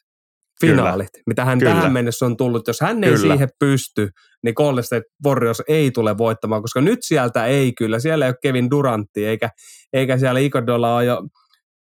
[0.62, 1.24] finaalit, Kyllä.
[1.28, 1.72] mitä hän Kyllä.
[1.72, 2.68] tähän mennessä on tullut.
[2.68, 3.34] Jos hän ei kyllä.
[3.34, 4.10] siihen pysty,
[4.44, 8.00] niin Golden State Warriors ei tule voittamaan, koska nyt sieltä ei kyllä.
[8.00, 9.50] Siellä ei ole Kevin Durantti, eikä,
[9.94, 11.22] eikä siellä Ikodolla ole jo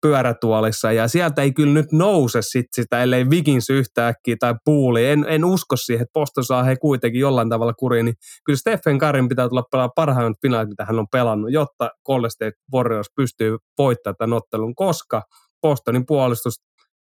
[0.04, 5.10] pyörätuolissa, ja sieltä ei kyllä nyt nouse sit sitä, ellei Vikings yhtäkkiä tai puuli.
[5.10, 8.98] En, en usko siihen, että Boston saa he kuitenkin jollain tavalla kuriin, niin kyllä Stephen
[8.98, 13.58] Karin pitää tulla pelaa parhaimmat finaalit, mitä hän on pelannut, jotta Golden State Warriors pystyy
[13.78, 15.22] voittamaan tämän ottelun, koska
[15.62, 16.54] Bostonin puolustus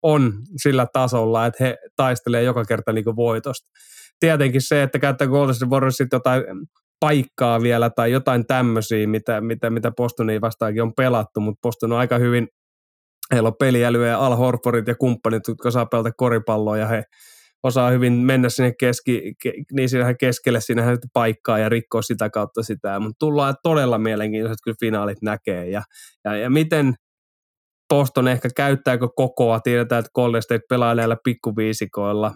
[0.04, 3.70] on sillä tasolla, että he taistelee joka kerta niin voitosta.
[4.20, 6.44] Tietenkin se, että käyttää Golden State Warriors jotain
[7.00, 12.00] paikkaa vielä tai jotain tämmöisiä, mitä, mitä, mitä Bostonin vastaankin on pelattu, mutta Boston on
[12.00, 12.48] aika hyvin,
[13.32, 17.04] heillä on peliälyä ja Al Horfordit ja kumppanit, jotka saa pelata koripalloa ja he
[17.64, 20.84] osaa hyvin mennä sinne keski, ke, niin sinne keskelle sinne
[21.14, 25.82] paikkaa ja rikkoa sitä kautta sitä, mutta tullaan todella mielenkiintoiset kyllä finaalit näkee ja,
[26.26, 26.94] ja, ja miten
[27.90, 32.32] Boston ehkä käyttääkö kokoa, tiedetään, että Golden State pelaa näillä pikkuviisikoilla,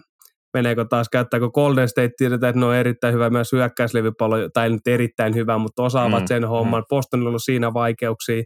[0.54, 4.86] meneekö taas, käyttääkö Golden State, tiedetään, että ne on erittäin hyvä myös hyökkäyslevipallo, tai nyt
[4.86, 6.80] erittäin hyvä, mutta osaavat mm, sen homman.
[6.80, 6.86] Mm.
[6.88, 8.42] Boston on ollut siinä vaikeuksia.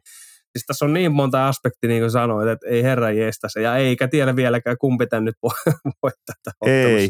[0.52, 3.76] Siis tässä on niin monta aspektia, niin kuin sanoit, että ei herra jestä se, ja
[3.76, 7.08] eikä tiedä vieläkään, kumpi tämän nyt voi, voi tätä Ei,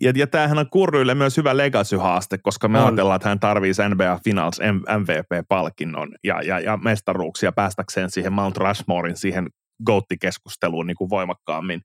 [0.00, 2.84] ja, ja tämähän on Kurryille myös hyvä legacy-haaste, koska me on.
[2.84, 4.60] ajatellaan, että hän tarvitsee NBA Finals
[4.98, 9.46] MVP-palkinnon ja, ja, ja mestaruuksia päästäkseen siihen Mount Rushmorein, siihen
[9.86, 11.80] GOAT-keskusteluun niin kuin voimakkaammin.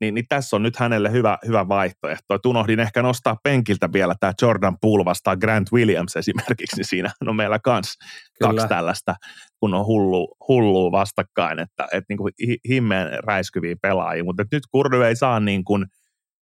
[0.00, 2.34] Niin, niin tässä on nyt hänelle hyvä, hyvä vaihtoehto.
[2.34, 7.10] Et unohdin ehkä nostaa penkiltä vielä tämä Jordan Poole vastaan Grant Williams esimerkiksi, niin siinä
[7.26, 7.98] on meillä kans
[8.42, 9.14] kaksi tällaista,
[9.60, 12.32] kun on hullu, hullu vastakkain, että et niin kuin
[12.68, 15.86] himmeen räiskyviä pelaajia, mutta nyt Kurdy ei saa niin kuin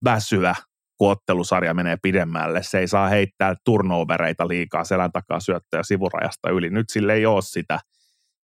[0.05, 0.55] väsyä
[0.99, 2.63] kun ottelusarja menee pidemmälle.
[2.63, 6.71] Se ei saa heittää turnovereita liikaa selän takaa syöttöä sivurajasta yli.
[6.71, 7.81] Nyt sille ei ole sitä.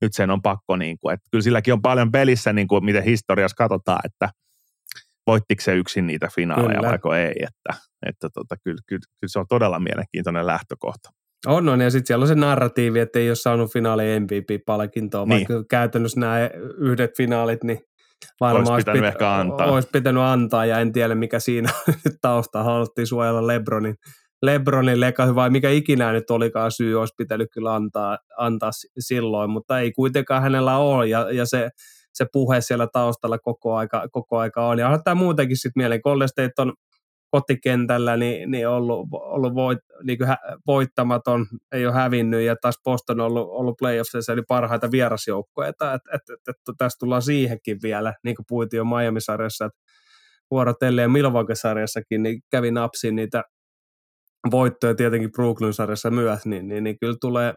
[0.01, 3.05] Nyt sen on pakko, niin kuin, että kyllä silläkin on paljon pelissä, niin kuin miten
[3.05, 4.31] historiassa katsotaan, että
[5.29, 7.35] voittiko se yksin niitä finaaleja vai ei.
[7.41, 11.11] Että, että tota, kyllä, kyllä, kyllä, se on todella mielenkiintoinen lähtökohta.
[11.47, 15.31] On, on, ja sitten siellä on se narratiivi, että ei ole saanut finaali MVP-palkintoa, niin.
[15.49, 17.79] vaikka käytännössä nämä yhdet finaalit, niin
[18.41, 19.73] varmaan olisi pitänyt, pitä, ehkä antaa.
[19.73, 21.71] Olisi pitänyt antaa ja en tiedä mikä siinä
[22.23, 23.95] tausta haluttiin suojella Lebronin,
[24.43, 29.81] Lebronin leka vai mikä ikinä nyt olikaan syy, olisi pitänyt kyllä antaa, antaa silloin, mutta
[29.81, 31.71] ei kuitenkaan hänellä ole ja, ja se,
[32.14, 34.79] se puhe siellä taustalla koko aika, koko aika on.
[34.79, 36.73] Ja tämä muutenkin sitten mieleen, Golden State on
[37.31, 43.21] kotikentällä niin, niin ollut, ollut voit, niin hä, voittamaton, ei ole hävinnyt ja taas Boston
[43.21, 45.68] on ollut, ollut playoffsissa eli parhaita vierasjoukkoja.
[45.68, 49.79] Että, että, että, että tästä tullaan siihenkin vielä, niin kuin puhuttiin jo Miami-sarjassa, että
[51.03, 53.42] ja Milwaukee-sarjassakin niin kävi napsiin niitä
[54.51, 57.55] voittoja tietenkin Brooklyn-sarjassa myös, niin, niin, niin kyllä tulee,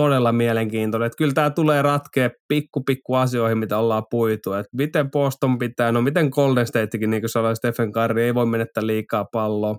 [0.00, 1.06] todella mielenkiintoinen.
[1.06, 4.52] Että kyllä tämä tulee ratkea pikku pikku asioihin, mitä ollaan puitu.
[4.52, 8.46] Että miten Boston pitää, no miten Golden Statekin, niin kuin sanoi Stephen Curry, ei voi
[8.46, 9.76] menettää liikaa palloa.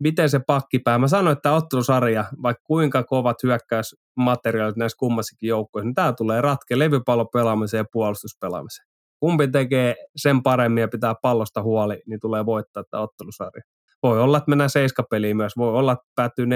[0.00, 0.98] Miten se pakkipää?
[0.98, 6.78] Mä sanoin, että ottelusarja, vaikka kuinka kovat hyökkäysmateriaalit näissä kummassakin joukkoissa, niin tämä tulee ratkea
[6.78, 8.86] levypallo pelaamiseen ja puolustuspelaamiseen.
[9.20, 13.62] Kumpi tekee sen paremmin ja pitää pallosta huoli, niin tulee voittaa tämä ottelusarja.
[14.02, 15.52] Voi olla, että mennään seiskapeliin myös.
[15.56, 16.48] Voi olla, että päättyy 4-1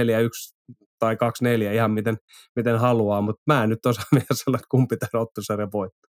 [0.99, 2.17] tai 2-4 ihan miten,
[2.57, 6.11] miten haluaa, mutta mä en nyt osaa vielä sanoa, että kumpi tämän ottelusarjan voittaa.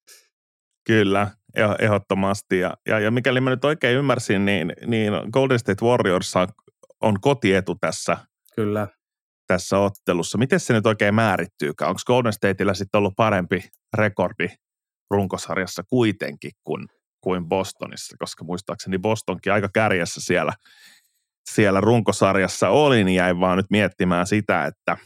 [0.86, 1.30] Kyllä,
[1.78, 2.58] ehdottomasti.
[2.58, 6.34] Ja, ja, ja mikäli mä nyt oikein ymmärsin, niin, niin Golden State Warriors
[7.00, 8.16] on kotietu tässä,
[8.56, 8.88] Kyllä.
[9.46, 10.38] tässä ottelussa.
[10.38, 11.88] Miten se nyt oikein määrittyykään?
[11.88, 14.48] Onko Golden Stateillä sitten ollut parempi rekordi
[15.10, 16.86] runkosarjassa kuitenkin kuin,
[17.20, 18.16] kuin Bostonissa?
[18.18, 20.52] Koska muistaakseni Bostonkin aika kärjessä siellä–
[21.50, 24.96] siellä runkosarjassa oli, niin jäin vaan nyt miettimään sitä, että,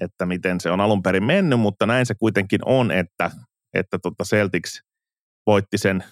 [0.00, 3.30] että miten se on alun perin mennyt, mutta näin se kuitenkin on, että,
[3.74, 4.82] että tota Celtics
[5.46, 6.04] voitti sen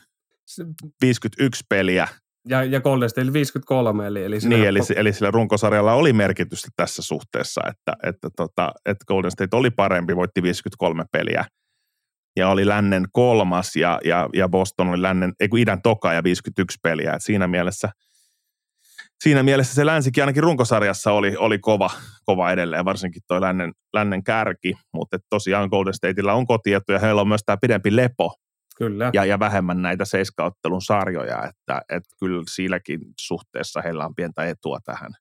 [1.02, 2.08] 51 peliä.
[2.48, 7.02] Ja, ja Golden State 53, eli, eli, niin, eli, eli sillä runkosarjalla oli merkitystä tässä
[7.02, 11.44] suhteessa, että, että, tota, että Golden State oli parempi, voitti 53 peliä
[12.36, 16.78] ja oli lännen kolmas ja, ja, ja Boston oli lännen, ei idän toka ja 51
[16.82, 17.12] peliä.
[17.12, 17.88] Et siinä mielessä–
[19.24, 21.90] siinä mielessä se länsikin ainakin runkosarjassa oli, oli kova,
[22.24, 27.20] kova edelleen, varsinkin tuo lännen, lännen kärki, mutta tosiaan Golden Stateilla on kotietu ja heillä
[27.20, 28.35] on myös tämä pidempi lepo,
[28.76, 29.11] Kyllä.
[29.12, 34.79] Ja, ja vähemmän näitä seiskauttelun sarjoja, että, että kyllä siinäkin suhteessa heillä on pientä etua
[34.85, 35.12] tähän,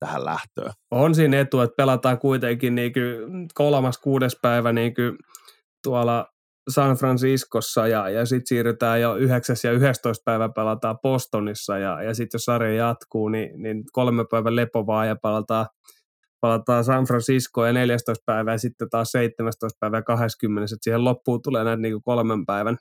[0.00, 0.72] tähän lähtöön.
[0.90, 2.92] On siinä etu, että pelataan kuitenkin niin
[3.54, 4.94] kolmas, kuudes päivä niin
[5.82, 6.26] tuolla
[6.70, 9.56] San Franciscossa ja, ja sitten siirrytään jo 9.
[9.64, 10.22] ja 11.
[10.24, 15.16] päivä pelataan Bostonissa ja, ja sitten jos sarja jatkuu, niin, niin kolme päivän lepovaa ja
[15.16, 15.66] pelataan,
[16.40, 18.22] palataan San Francisco ja 14.
[18.26, 19.68] päivä ja sitten taas 17.
[19.80, 20.64] päivä ja 20.
[20.64, 22.76] että siihen loppuun tulee näitä niin kolmen päivän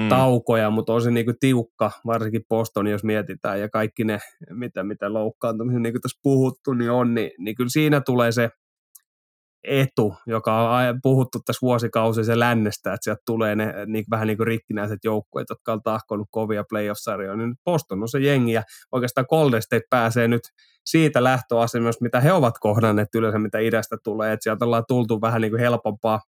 [0.00, 0.08] mm.
[0.08, 4.18] taukoja, mutta on se niin kuin tiukka, varsinkin Boston, jos mietitään ja kaikki ne,
[4.50, 8.50] mitä, mitä loukkaantumisia, niin kuin tässä puhuttu, niin on, niin, niin kyllä siinä tulee se
[9.64, 14.36] etu, joka on puhuttu tässä vuosikausia se lännestä, että sieltä tulee ne niin, vähän niin
[14.36, 19.26] kuin rikkinäiset joukkueet, jotka on tahkonut kovia playoff-sarjoja, niin Boston on se jengi ja oikeastaan
[19.30, 20.42] Golden State pääsee nyt
[20.86, 25.40] siitä lähtöasemasta, mitä he ovat kohdanneet yleensä, mitä idästä tulee, että sieltä ollaan tultu vähän
[25.40, 26.20] niin kuin helpompaa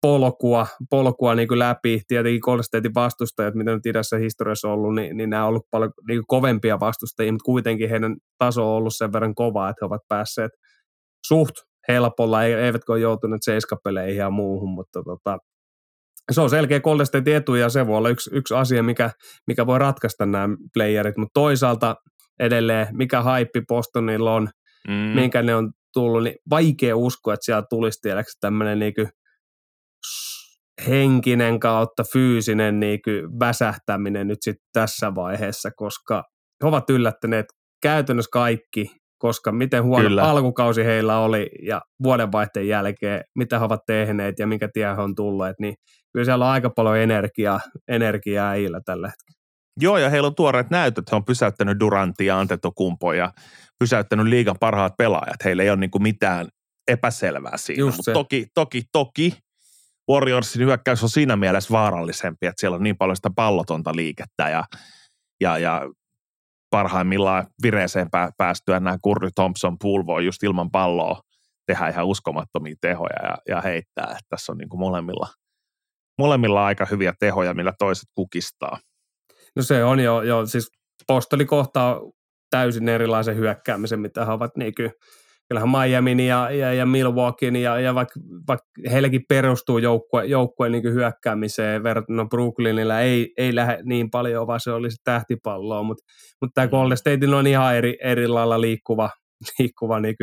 [0.00, 2.00] polkua, polkua niin kuin läpi.
[2.08, 5.66] Tietenkin Golden Statein vastustajat, mitä nyt idässä historiassa on ollut, niin, niin nämä on ollut
[5.70, 9.78] paljon niin kuin kovempia vastustajia, mutta kuitenkin heidän taso on ollut sen verran kova, että
[9.82, 10.52] he ovat päässeet
[11.26, 11.54] suht
[11.88, 15.38] helpolla, eivätkö ole joutuneet seiskapeleihin ja muuhun, mutta tota,
[16.32, 19.10] se on selkeä Golden State etu ja se voi olla yksi, yksi asia, mikä,
[19.46, 21.96] mikä voi ratkaista nämä playerit, mutta toisaalta
[22.38, 24.48] edelleen, mikä haippi Bostonilla on,
[24.88, 24.94] mm.
[24.94, 29.08] minkä ne on tullut, niin vaikea uskoa, että siellä tulisi tiedäksi tämmöinen niin
[30.86, 33.00] henkinen kautta fyysinen niin
[33.40, 36.24] väsähtäminen nyt sitten tässä vaiheessa, koska
[36.62, 37.46] he ovat yllättäneet
[37.82, 40.22] käytännössä kaikki koska miten huono Kyllä.
[40.22, 45.14] alkukausi heillä oli ja vuodenvaihteen jälkeen, mitä he ovat tehneet ja minkä tie he on
[45.14, 45.74] tulleet, niin
[46.12, 49.38] kyllä siellä on aika paljon energiaa, energiaa äillä tällä hetkellä.
[49.80, 51.10] Joo, ja heillä on tuoreet näytöt.
[51.10, 53.32] He on pysäyttänyt Durantia ja Antetokumpo ja
[53.78, 55.44] pysäyttänyt liigan parhaat pelaajat.
[55.44, 56.48] Heillä ei ole niin mitään
[56.88, 57.84] epäselvää siinä.
[57.84, 59.32] Mutta toki, toki, toki
[60.10, 64.64] Warriorsin hyökkäys on siinä mielessä vaarallisempi, että siellä on niin paljon sitä pallotonta liikettä ja,
[65.40, 65.82] ja, ja
[66.70, 71.20] parhaimmillaan vireeseen päästyä nämä Kurry Thompson Pool voi just ilman palloa
[71.66, 74.04] tehdä ihan uskomattomia tehoja ja, ja heittää.
[74.04, 75.28] Että tässä on niin kuin molemmilla,
[76.18, 78.78] molemmilla aika hyviä tehoja, millä toiset kukistaa.
[79.56, 80.70] No se on jo, jo siis
[81.06, 82.00] Postoli kohtaa
[82.50, 84.92] täysin erilaisen hyökkäämisen, mitä he ovat niin kuin
[85.48, 90.94] kyllähän Miamin ja, ja, ja Milwaukeein ja, ja vaikka, vaikka heillekin perustuu joukkue, joukkueen niin
[90.94, 96.04] hyökkäämiseen verrattuna Brooklynilla ei, ei lähde niin paljon, vaan se olisi tähtipalloa, mutta,
[96.40, 99.10] mutta tämä Golden State on ihan eri, eri lailla liikkuva,
[99.58, 100.16] liikkuva niin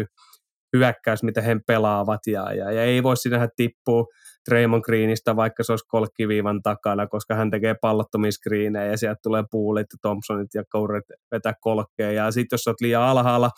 [0.78, 2.20] hyökkäys, mitä he pelaavat.
[2.28, 4.06] Ja, ja, ja ei voi sinähän tippua
[4.50, 9.44] Draymond Greenistä, vaikka se olisi kolkkiviivan takana, koska hän tekee pallottomia screenejä ja sieltä tulee
[9.52, 12.12] Poolit, Thompsonit ja Couret vetää kolkkeja.
[12.12, 13.50] Ja sitten jos olet liian alhaalla,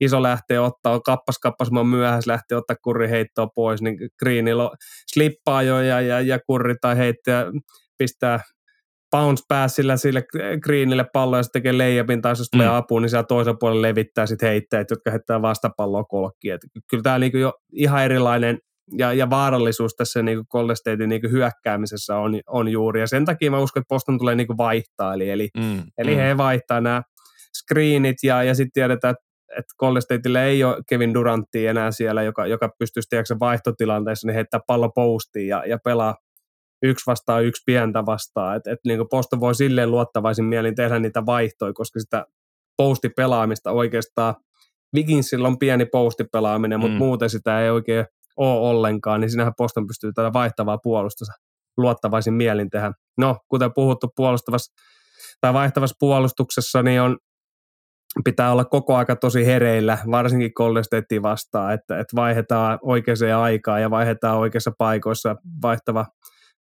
[0.00, 4.70] iso lähtee ottaa, kappas kappas, mä myöhässä lähtee ottaa kurri heittoa pois, niin Greenillä
[5.14, 7.46] slippaa jo ja, ja, ja kurri tai heittäjä
[7.98, 8.40] pistää
[9.10, 10.24] bounce passilla sille
[10.62, 12.74] Greenille pallo ja sitten tekee leijapin tai jos tulee mm.
[12.74, 16.58] apuun, niin siellä toisella puolella levittää sitten heittäjät, jotka heittää vastapalloa kolkkiin.
[16.90, 18.58] kyllä tämä niinku jo ihan erilainen
[18.98, 23.00] ja, ja vaarallisuus tässä niinku Golden Statein niinku hyökkäämisessä on, on juuri.
[23.00, 25.14] Ja sen takia mä uskon, että Boston tulee niinku vaihtaa.
[25.14, 26.16] Eli, eli, mm, eli mm.
[26.16, 27.02] he vaihtaa nämä
[27.58, 32.22] screenit ja, ja sitten tiedetään, että että Golden Stateille ei ole Kevin Durantti enää siellä,
[32.22, 36.16] joka, joka pystyisi tiedätkö, vaihtotilanteessa niin heittää pallo postiin ja, ja pelaa
[36.82, 38.56] yksi vastaan yksi pientä vastaan.
[38.56, 42.26] Että et, niin Boston voi silleen luottavaisin mielin tehdä niitä vaihtoja, koska sitä
[42.76, 44.34] postipelaamista oikeastaan
[44.94, 46.98] Vikinsillä on pieni postipelaaminen, mutta mm.
[46.98, 51.32] muuten sitä ei oikein ole ollenkaan, niin sinähän Boston pystyy tätä vaihtavaa puolustusta
[51.76, 52.92] luottavaisin mielin tehdä.
[53.18, 54.72] No, kuten puhuttu puolustavassa
[55.40, 57.18] tai vaihtavassa puolustuksessa, niin on
[58.24, 63.90] pitää olla koko aika tosi hereillä, varsinkin Statea vastaan, että, että vaihdetaan oikeaan aikaan ja
[63.90, 65.36] vaihdetaan oikeissa paikoissa.
[65.62, 66.06] Vaihtava,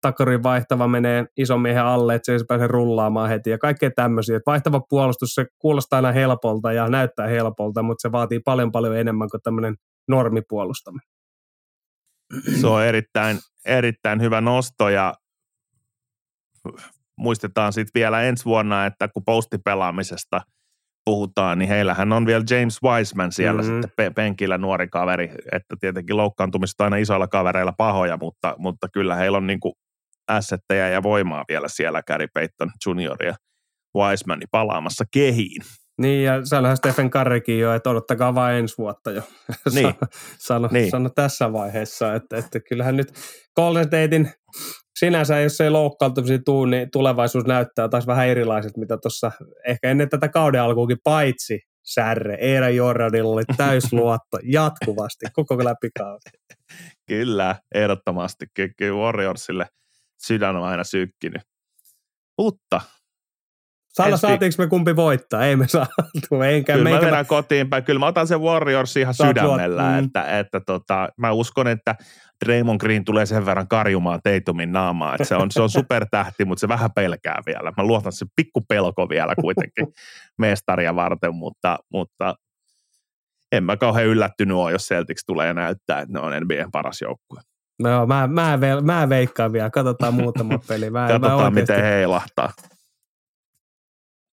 [0.00, 4.36] takarin vaihtava menee ison miehen alle, että se ei pääse rullaamaan heti ja kaikkea tämmöisiä.
[4.36, 8.96] Että vaihtava puolustus, se kuulostaa aina helpolta ja näyttää helpolta, mutta se vaatii paljon paljon
[8.96, 9.74] enemmän kuin tämmöinen
[10.08, 11.08] normipuolustaminen.
[12.60, 15.14] Se on erittäin, erittäin hyvä nosto ja
[17.16, 20.40] muistetaan sitten vielä ensi vuonna, että kun postipelaamisesta–
[21.06, 23.82] puhutaan, niin heillähän on vielä James Wiseman siellä mm-hmm.
[23.82, 29.38] sitten penkillä nuori kaveri, että tietenkin loukkaantumista aina isoilla kavereilla pahoja, mutta, mutta kyllä heillä
[29.38, 29.72] on niin kuin
[30.28, 33.34] assetteja ja voimaa vielä siellä Gary Payton Junior ja
[33.98, 35.62] Wisemani palaamassa kehiin.
[35.98, 39.22] Niin, ja sanoihan Stephen Currykin jo, että odottakaa vain ensi vuotta jo.
[39.74, 39.94] Niin.
[40.38, 40.90] sano, niin.
[40.90, 43.12] sano tässä vaiheessa, että, että kyllähän nyt
[43.56, 44.30] Golden Statein
[44.98, 49.32] sinänsä, jos ei loukkaantumisia tuu, niin tulevaisuus näyttää taas vähän erilaiset, mitä tuossa
[49.66, 56.32] ehkä ennen tätä kauden alkuukin, paitsi Särre, Eera Jordanilla oli täysluotto jatkuvasti koko läpikauden.
[57.06, 58.46] Kyllä, ehdottomasti.
[58.54, 59.66] Kyllä Warriorsille
[60.26, 61.42] sydän on aina sykkinyt.
[62.38, 62.80] Mutta
[63.96, 65.46] Salla, saatiinko me kumpi voittaa?
[65.46, 66.42] Ei me saatu.
[66.48, 67.06] Enkä Kyllä mä meikä...
[67.06, 67.84] vedän kotiin päin.
[67.84, 70.04] Kyllä mä otan sen Warriors ihan Saat sydämellä, luot- mm.
[70.04, 71.94] että, että tota, mä uskon, että
[72.44, 76.60] Draymond Green tulee sen verran karjumaan Teitumin naamaa, että se on, se on supertähti, mutta
[76.60, 77.72] se vähän pelkää vielä.
[77.76, 79.86] Mä luotan se pikku pelko vielä kuitenkin
[80.38, 82.34] mestaria varten, mutta, mutta
[83.52, 87.40] en mä kauhean yllättynyt ole, jos Celtics tulee näyttää, että ne on NBAn paras joukkue.
[87.82, 89.70] No, joo, mä, mä, ve- mä veikkaan vielä.
[89.70, 90.90] Katsotaan muutama peli.
[90.90, 92.52] Mä, Katsotaan, mä miten heilahtaa.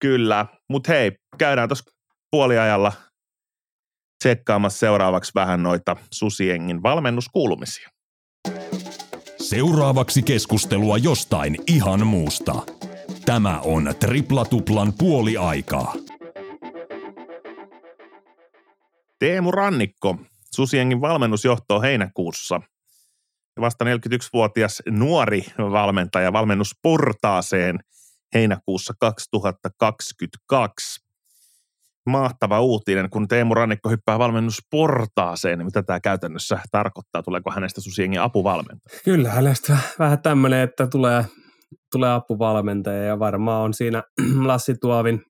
[0.01, 1.91] Kyllä, mutta hei, käydään tuossa
[2.31, 2.93] puoliajalla
[4.19, 7.89] tsekkaamassa seuraavaksi vähän noita Susiengin valmennuskuulumisia.
[9.39, 12.55] Seuraavaksi keskustelua jostain ihan muusta.
[13.25, 15.95] Tämä on Tripla Tuplan puoli aikaa.
[19.19, 20.17] Teemu Rannikko,
[20.55, 22.61] Susiengin valmennusjohto heinäkuussa.
[23.61, 27.79] Vasta 41-vuotias nuori valmentaja valmennusportaaseen
[28.35, 31.07] heinäkuussa 2022.
[32.07, 37.23] Mahtava uutinen, kun Teemu Rannikko hyppää valmennusportaaseen, niin mitä tämä käytännössä tarkoittaa?
[37.23, 39.01] Tuleeko hänestä Susiengin apuvalmentaja?
[39.05, 41.25] Kyllä hänestä vähän tämmöinen, että tulee,
[41.93, 44.03] tulee apuvalmentaja ja varmaan on siinä
[44.47, 45.23] Lassi Tuovin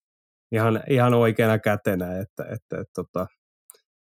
[0.53, 3.27] ihan, ihan oikeana kätenä, että, että, että tota,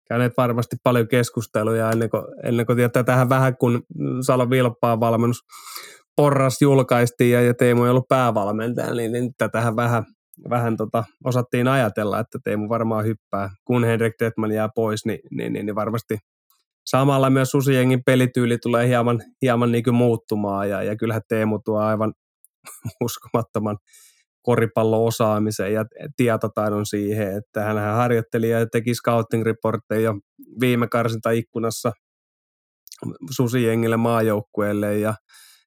[0.07, 3.83] käyneet varmasti paljon keskusteluja ennen kuin, ennen kuin tähän vähän, kun
[4.21, 5.41] Salo Vilppaan valmennus
[6.15, 10.03] porras julkaistiin ja, ja Teemu ei ollut päävalmentaja, niin, niin tätähän vähän,
[10.49, 13.49] vähän tota, osattiin ajatella, että Teemu varmaan hyppää.
[13.65, 16.17] Kun Henrik Detman jää pois, niin, niin, niin, niin varmasti
[16.85, 21.79] samalla myös Susijengin pelityyli tulee hieman, hieman niin kuin muuttumaan ja, ja kyllähän Teemu tuo
[21.79, 22.13] aivan
[23.03, 23.77] uskomattoman
[24.41, 25.85] koripallo-osaamisen ja
[26.17, 30.13] tietotaidon siihen, että hän harjoitteli ja teki scouting-reportteja
[30.59, 31.91] viime karsintaikkunassa
[33.31, 35.13] Susijengille maajoukkueelle ja,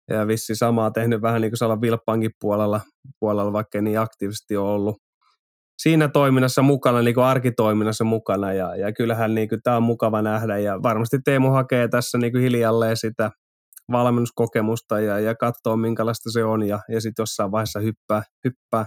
[0.09, 2.81] ja vissi samaa tehnyt vähän niin kuin Salan Vilppankin puolella,
[3.21, 4.97] puolella, vaikka ei niin aktiivisesti ole ollut
[5.83, 8.53] siinä toiminnassa mukana, niin kuin arkitoiminnassa mukana.
[8.53, 10.59] Ja, ja kyllähän niin kuin, tämä on mukava nähdä.
[10.59, 13.31] Ja varmasti Teemu hakee tässä niin kuin hiljalleen sitä
[13.93, 16.63] valmennuskokemusta ja, ja katsoo minkälaista se on.
[16.63, 18.87] Ja, ja sitten jossain vaiheessa hyppää, hyppää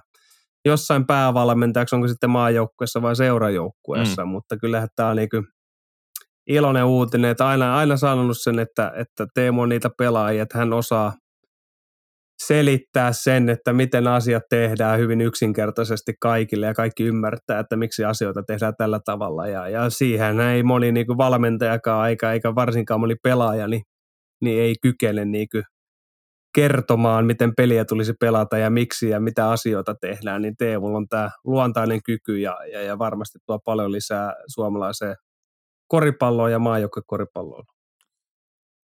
[0.66, 4.32] jossain päävalmentajaksi, onko sitten maajoukkueessa vai seurajoukkueessa, mm.
[4.32, 5.48] mutta kyllähän tämä on niin kuin
[6.48, 10.74] iloinen uutinen, että aina, aina sanonut sen, että, että Teemu on niitä pelaajia, että hän
[10.74, 11.14] osaa
[12.48, 18.44] selittää sen, että miten asiat tehdään hyvin yksinkertaisesti kaikille ja kaikki ymmärtää, että miksi asioita
[18.44, 19.48] tehdään tällä tavalla.
[19.48, 23.82] Ja, ja siihen ei moni niin kuin valmentajakaan eikä, eikä varsinkaan moni pelaaja niin,
[24.42, 25.64] niin ei kykene niin kuin
[26.56, 31.30] kertomaan, miten peliä tulisi pelata ja miksi ja mitä asioita tehdään, niin Teemulla on tämä
[31.44, 35.16] luontainen kyky ja, ja, ja varmasti tuo paljon lisää suomalaiseen
[35.92, 37.66] koripalloon ja maajoukkuekoripalloon.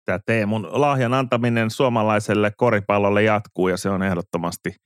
[0.05, 4.77] Tämä Teemun lahjan antaminen suomalaiselle koripallolle jatkuu ja se on ehdottomasti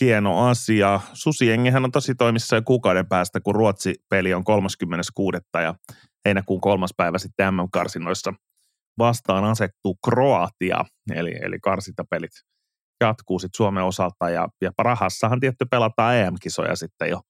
[0.00, 1.00] hieno asia.
[1.12, 5.38] Susiengihän on tosi toimissa jo kuukauden päästä, kun Ruotsi-peli on 36.
[5.62, 5.74] ja
[6.24, 8.32] heinäkuun kolmas päivä sitten MM-karsinoissa
[8.98, 12.30] vastaan asettuu Kroatia, eli, eli karsintapelit
[13.00, 17.20] jatkuu sitten Suomen osalta ja, ja Prahassahan tietty pelataan EM-kisoja sitten jo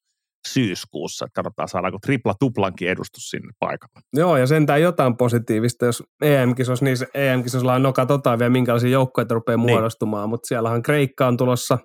[0.49, 1.25] syyskuussa.
[1.25, 4.01] Että katsotaan, saadaanko tripla tuplankin edustus sinne paikalle.
[4.13, 9.57] Joo, ja sentään jotain positiivista, jos EM-kisos, niin EM-kisossa no katsotaan vielä minkälaisia joukkoja rupeaa
[9.57, 9.71] niin.
[9.71, 11.79] muodostumaan, mutta siellähän Kreikka on tulossa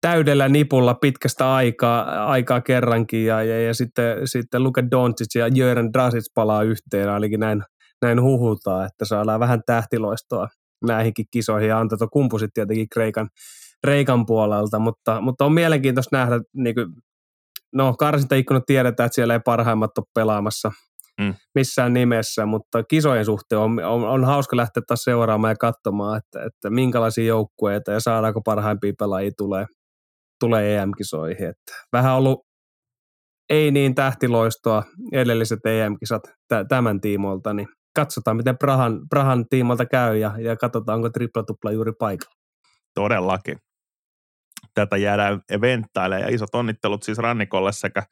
[0.00, 5.92] täydellä nipulla pitkästä aikaa, aikaa kerrankin, ja, ja, ja sitten, sitten Luka Doncic ja Jöran
[5.92, 7.62] Drasic palaa yhteen, ainakin näin,
[8.02, 10.48] näin huhutaan, että saadaan vähän tähtiloistoa
[10.86, 13.28] näihinkin kisoihin, ja Antato Kumpu sitten tietenkin Kreikan,
[13.84, 16.86] Kreikan puolelta, mutta, mutta on mielenkiintoista nähdä niin kuin
[17.74, 20.72] no karsintaikkunat tiedetään, että siellä ei parhaimmat ole pelaamassa
[21.20, 21.34] mm.
[21.54, 26.44] missään nimessä, mutta kisojen suhteen on, on, on hauska lähteä taas seuraamaan ja katsomaan, että,
[26.46, 29.66] että minkälaisia joukkueita ja saadaanko parhaimpia pelaajia tulee,
[30.40, 31.48] tulee EM-kisoihin.
[31.48, 32.40] Että vähän ollut
[33.50, 36.22] ei niin tähtiloistoa edelliset EM-kisat
[36.68, 41.92] tämän tiimoilta, niin katsotaan, miten Prahan, Prahan tiimolta käy ja, ja katsotaan, onko tripla-tupla juuri
[41.98, 42.34] paikalla.
[42.94, 43.58] Todellakin
[44.74, 48.02] tätä jäädään eventtailemaan ja isot onnittelut siis Rannikolle sekä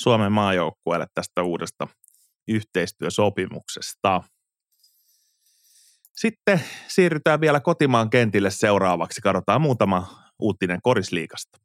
[0.00, 1.88] Suomen maajoukkueelle tästä uudesta
[2.48, 4.22] yhteistyösopimuksesta.
[6.16, 9.20] Sitten siirrytään vielä kotimaan kentille seuraavaksi.
[9.20, 11.58] Katsotaan muutama uutinen korisliikasta.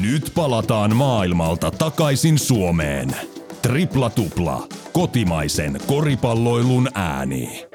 [0.00, 3.16] Nyt palataan maailmalta takaisin Suomeen.
[3.62, 4.66] Tripla tupla.
[4.92, 7.67] Kotimaisen koripalloilun ääni.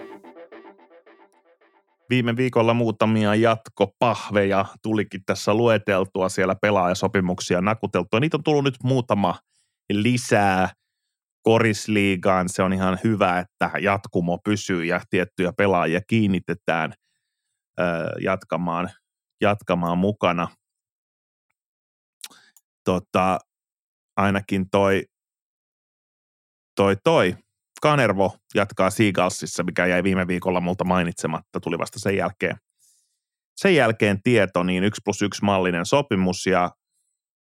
[2.14, 8.20] Viime viikolla muutamia jatkopahveja tulikin tässä lueteltua siellä pelaajasopimuksia nakuteltua.
[8.20, 9.40] Niitä on tullut nyt muutama
[9.90, 10.70] lisää
[11.44, 12.50] korisliigaan.
[12.50, 16.94] Se on ihan hyvä, että jatkumo pysyy ja tiettyjä pelaajia kiinnitetään
[18.22, 18.90] jatkamaan,
[19.42, 20.48] jatkamaan mukana.
[22.84, 23.40] Tota,
[24.18, 25.06] ainakin toi,
[26.76, 27.36] toi, toi
[27.84, 32.56] Kanervo jatkaa Seagalsissa, mikä jäi viime viikolla multa mainitsematta, tuli vasta sen jälkeen,
[33.56, 36.72] sen jälkeen tieto, niin 1 plus 1 mallinen sopimus ja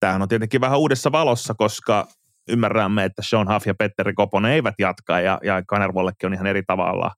[0.00, 2.06] tämähän on tietenkin vähän uudessa valossa, koska
[2.48, 6.62] ymmärrämme, että Sean Huff ja Petteri Koponen eivät jatka ja, ja Kanervollekin on ihan eri
[6.62, 7.10] tavalla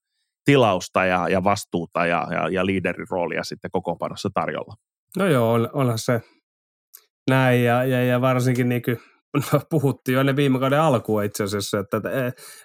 [0.45, 4.75] tilausta ja, ja vastuuta ja, ja, ja liiderin roolia sitten kokoonpanossa tarjolla.
[5.17, 6.21] No joo, on, onhan se
[7.31, 8.99] näin ja, ja, ja varsinkin niin kuin
[9.53, 12.01] no, puhuttiin jo ennen viime kauden alkua itse asiassa, että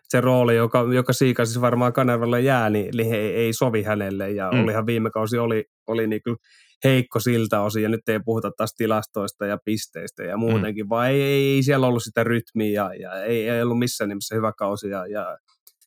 [0.08, 4.52] se rooli, joka, joka Siikasissa varmaan Kanervalle jää, niin, niin ei, ei sovi hänelle ja
[4.52, 4.64] mm.
[4.64, 6.36] olihan viime kausi oli, oli niin kuin
[6.84, 10.90] heikko siltä osin ja nyt ei puhuta taas tilastoista ja pisteistä ja muutenkin, mm.
[10.90, 14.36] vaan ei, ei, ei siellä ollut sitä rytmiä ja, ja ei, ei ollut missään nimessä
[14.36, 15.38] hyvä kausi ja, ja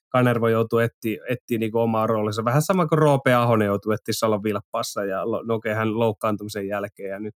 [0.09, 2.45] Kanervo joutui etsiä, etsiä niin omaa roolinsa.
[2.45, 7.21] Vähän sama kuin Roope Ahonen joutui etsiä Salon Vilppassa ja Noke hän loukkaantumisen jälkeen ja
[7.21, 7.35] nyt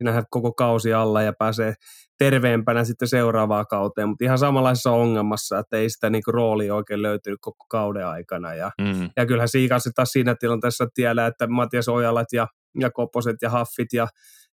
[0.00, 1.74] siinähän koko kausi alla ja pääsee
[2.18, 7.38] terveempänä sitten seuraavaan kauteen, mutta ihan samanlaisessa ongelmassa, että ei sitä niin roolia oikein löytynyt
[7.40, 8.54] koko kauden aikana.
[8.54, 9.10] Ja, mm.
[9.16, 12.46] ja kyllähän Siikassa taas siinä tilanteessa tiedä, että Matias Ojalat ja,
[12.80, 14.08] ja Koposet ja Haffit ja,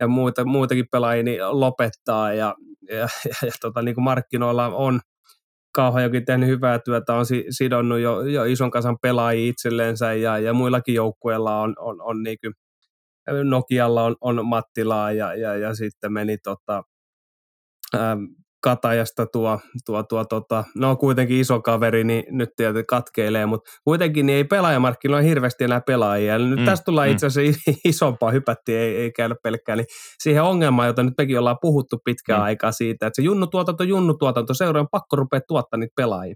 [0.01, 2.55] ja muita, muitakin pelaajia niin lopettaa ja,
[2.88, 5.01] ja, ja, ja tota, niin kuin markkinoilla on
[5.72, 10.95] Kauhajokin tehnyt hyvää työtä, on sidonnut jo, jo ison kasan pelaajia itselleensä ja, ja muillakin
[10.95, 12.55] joukkueilla on, on, on niin kuin
[13.45, 16.83] Nokialla on, on Mattilaa ja, ja, ja sitten meni tota,
[17.95, 18.25] ähm,
[18.62, 24.27] Katajasta tuo, tuo, tuo tota, no kuitenkin iso kaveri, niin nyt tietysti katkeilee, mutta kuitenkin
[24.27, 26.35] niin ei pelaajamarkkinoilla hirveästi enää pelaajia.
[26.35, 27.12] Eli nyt mm, tästä tullaan mm.
[27.12, 29.87] itse asiassa isompaa hypättiin, ei, ei käydä pelkkään, niin
[30.23, 32.45] siihen ongelmaan, jota nyt mekin ollaan puhuttu pitkään mm.
[32.45, 36.35] aikaa siitä, että se junnutuotanto, junnutuotanto, seuraa pakko rupeaa tuottaa niitä pelaajia.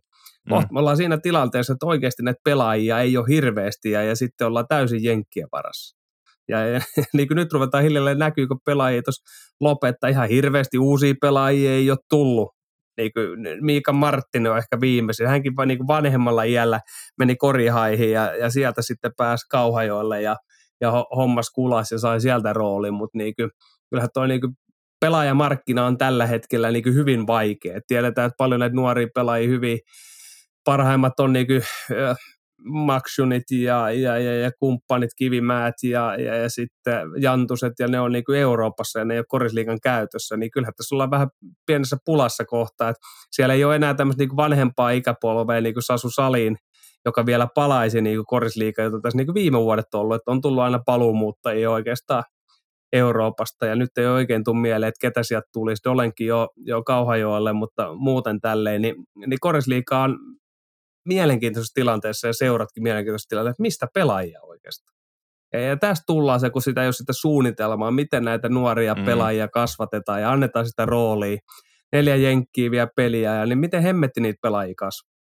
[0.51, 0.55] Mm.
[0.55, 4.67] Me ollaan siinä tilanteessa, että oikeasti näitä pelaajia ei ole hirveästi ja, ja sitten ollaan
[4.69, 6.04] täysin jenkkien varassa.
[6.49, 6.59] Ja,
[7.15, 9.25] niin kuin nyt ruvetaan hiljalleen näkyy, kun pelaajia tuossa
[9.61, 12.55] lopettaa ihan hirveästi uusia pelaajia ei ole tullut.
[12.97, 15.29] Niin kuin Miika Marttinen on ehkä viimeisin.
[15.29, 16.81] Hänkin vain niin kuin vanhemmalla iällä
[17.19, 20.37] meni korihaihin ja, ja sieltä sitten pääsi Kauhajoille ja,
[20.81, 23.35] ja hommas kulas ja sai sieltä roolin, mutta niin
[23.91, 24.41] kyllähän toi niin
[25.01, 27.81] pelaajamarkkina on tällä hetkellä niin kuin hyvin vaikea.
[27.87, 29.79] Tiedetään, että paljon näitä nuoria pelaajia hyvin,
[30.65, 31.63] parhaimmat on niin kuin,
[32.65, 38.13] Maksunit ja, ja, ja, ja kumppanit, Kivimäät ja, ja, ja sitten Jantuset ja ne on
[38.13, 41.29] niin kuin Euroopassa ja ne ei ole korisliikan käytössä, niin kyllähän tässä ollaan vähän
[41.67, 43.01] pienessä pulassa kohtaa, että
[43.31, 46.57] siellä ei ole enää tämmöistä niin vanhempaa ikäpolvea niin kuin Sasu Saliin,
[47.05, 50.31] joka vielä palaisi niin kuin korisliiga, jota tässä niin kuin viime vuodet on ollut, että
[50.31, 52.25] on tullut aina paluumuuttajia oikeastaan
[52.93, 55.89] Euroopasta ja nyt ei oikein tule mieleen, että ketä sieltä tulisi.
[55.89, 58.95] Olenkin jo, jo Kauhajoelle, mutta muuten tälleen, niin,
[59.27, 60.19] niin korisliika on
[61.05, 64.95] mielenkiintoisessa tilanteessa ja seuratkin mielenkiintoisessa tilanteessa, että mistä pelaajia oikeastaan.
[65.53, 69.05] Ja, ja tästä tullaan se, kun sitä ei ole sitä suunnitelmaa, miten näitä nuoria mm.
[69.05, 71.39] pelaajia kasvatetaan ja annetaan sitä roolia.
[71.93, 75.15] Neljä jenkkiä vielä peliä, ja niin miten hemmetti niitä pelaajia kasvaa?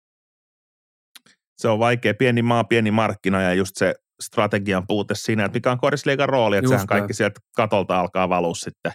[1.58, 2.14] Se on vaikea.
[2.14, 6.58] Pieni maa, pieni markkina ja just se strategian puute siinä, että mikä on korisliikan rooli,
[6.58, 8.92] että just sehän kaikki sieltä katolta alkaa valua sitten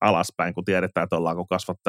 [0.00, 1.46] alaspäin, kun tiedetään, että ollaanko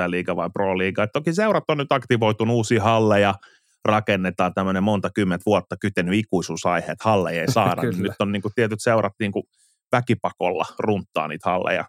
[0.08, 1.08] liiga vai pro-liiga.
[1.08, 3.34] toki seurat on nyt aktivoitunut uusia halleja,
[3.86, 7.82] rakennetaan tämmöinen monta kymmentä vuotta kytenyt ikuisuusaihe, että halleja ei saada.
[7.92, 9.44] niin nyt on niin kuin tietyt seurat niin kuin
[9.92, 11.86] väkipakolla runttaa niitä halleja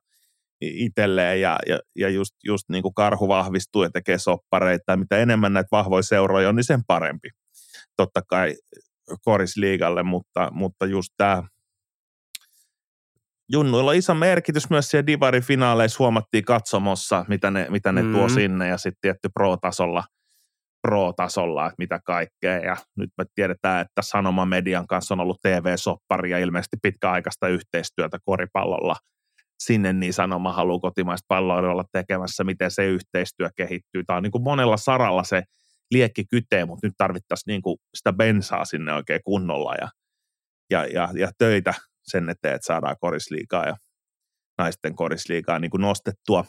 [0.61, 4.92] itselleen ja, ja, ja just, just niin kuin karhu vahvistuu ja tekee soppareita.
[4.92, 7.28] Ja mitä enemmän näitä vahvoja seuroja on, niin sen parempi.
[7.97, 8.55] Totta kai
[9.24, 11.42] korisliigalle, mutta, mutta just tämä
[13.53, 18.12] Junnuilla on iso merkitys myös siellä Divari-finaaleissa huomattiin katsomossa, mitä ne, mitä ne mm.
[18.12, 20.05] tuo sinne ja sitten tietty pro-tasolla–
[20.85, 22.59] pro-tasolla, että mitä kaikkea.
[22.59, 28.18] Ja nyt me tiedetään, että Sanoma Median kanssa on ollut TV-soppari ja ilmeisesti pitkäaikaista yhteistyötä
[28.24, 28.97] koripallolla.
[29.59, 34.05] Sinne niin Sanoma haluaa kotimaista palloa olla tekemässä, miten se yhteistyö kehittyy.
[34.05, 35.43] Tämä on niin kuin monella saralla se
[35.91, 39.89] liekki kytee, mutta nyt tarvittaisiin niin kuin sitä bensaa sinne oikein kunnolla ja,
[40.70, 43.76] ja, ja, ja töitä sen eteen, että saadaan korisliikaa ja
[44.59, 46.45] naisten korisliikaa niin kuin nostettua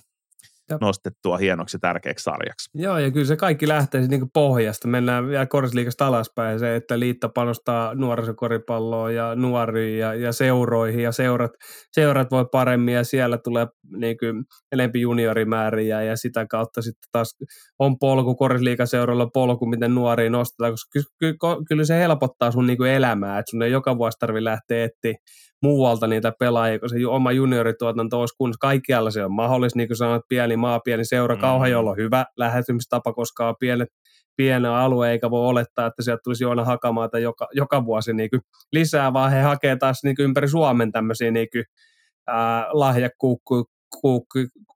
[0.70, 0.78] ja.
[0.82, 2.70] nostettua hienoksi tärkeäksi sarjaksi.
[2.74, 4.88] Joo, ja kyllä se kaikki lähtee niin pohjasta.
[4.88, 6.60] Mennään vielä korisliikasta alaspäin.
[6.60, 11.52] Se, että liitto panostaa nuorisokoripalloon ja nuoriin ja, ja seuroihin ja seurat,
[11.92, 17.36] seurat voi paremmin ja siellä tulee niin kuin enempi juniorimääriä ja sitä kautta sitten taas
[17.80, 21.36] on polku korisliikaseuralla polku, miten nuoriin nostetaan, koska kyllä,
[21.68, 25.14] kyllä se helpottaa sun niin elämää, että sun ei joka vuosi tarvitse lähteä etsiä
[25.62, 28.58] muualta niitä pelaajia, kun se oma juniorituotanto olisi kunnossa.
[28.60, 31.42] Kaikkialla se on mahdollista, niin kuin sanoit, pieni maa, pieni seura, mm.
[31.42, 33.90] Kauhajolla on hyvä lähestymistapa, koska on pienet,
[34.36, 38.42] pieni alue, eikä voi olettaa, että sieltä tulisi Joona Hakamaata joka, joka vuosi niin kuin
[38.72, 41.64] lisää, vaan he hakee taas niin kuin ympäri Suomen tämmöisiä niin kuin,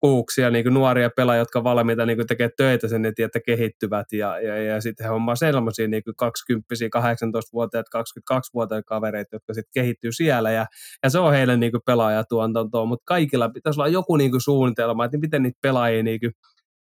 [0.01, 4.39] kuuksia, niin kuin nuoria pelaajia, jotka valmiita niin tekee töitä sen eteen, että kehittyvät ja,
[4.39, 10.51] ja, ja sitten he hommaa sellaisia niin 20 18-vuotiaat, 22-vuotiaat kavereita, jotka sitten kehittyy siellä
[10.51, 10.65] ja,
[11.03, 15.43] ja se on heille niin pelaajatuotantoa, mutta kaikilla pitäisi olla joku niin suunnitelma, että miten
[15.43, 16.19] niitä pelaajia niin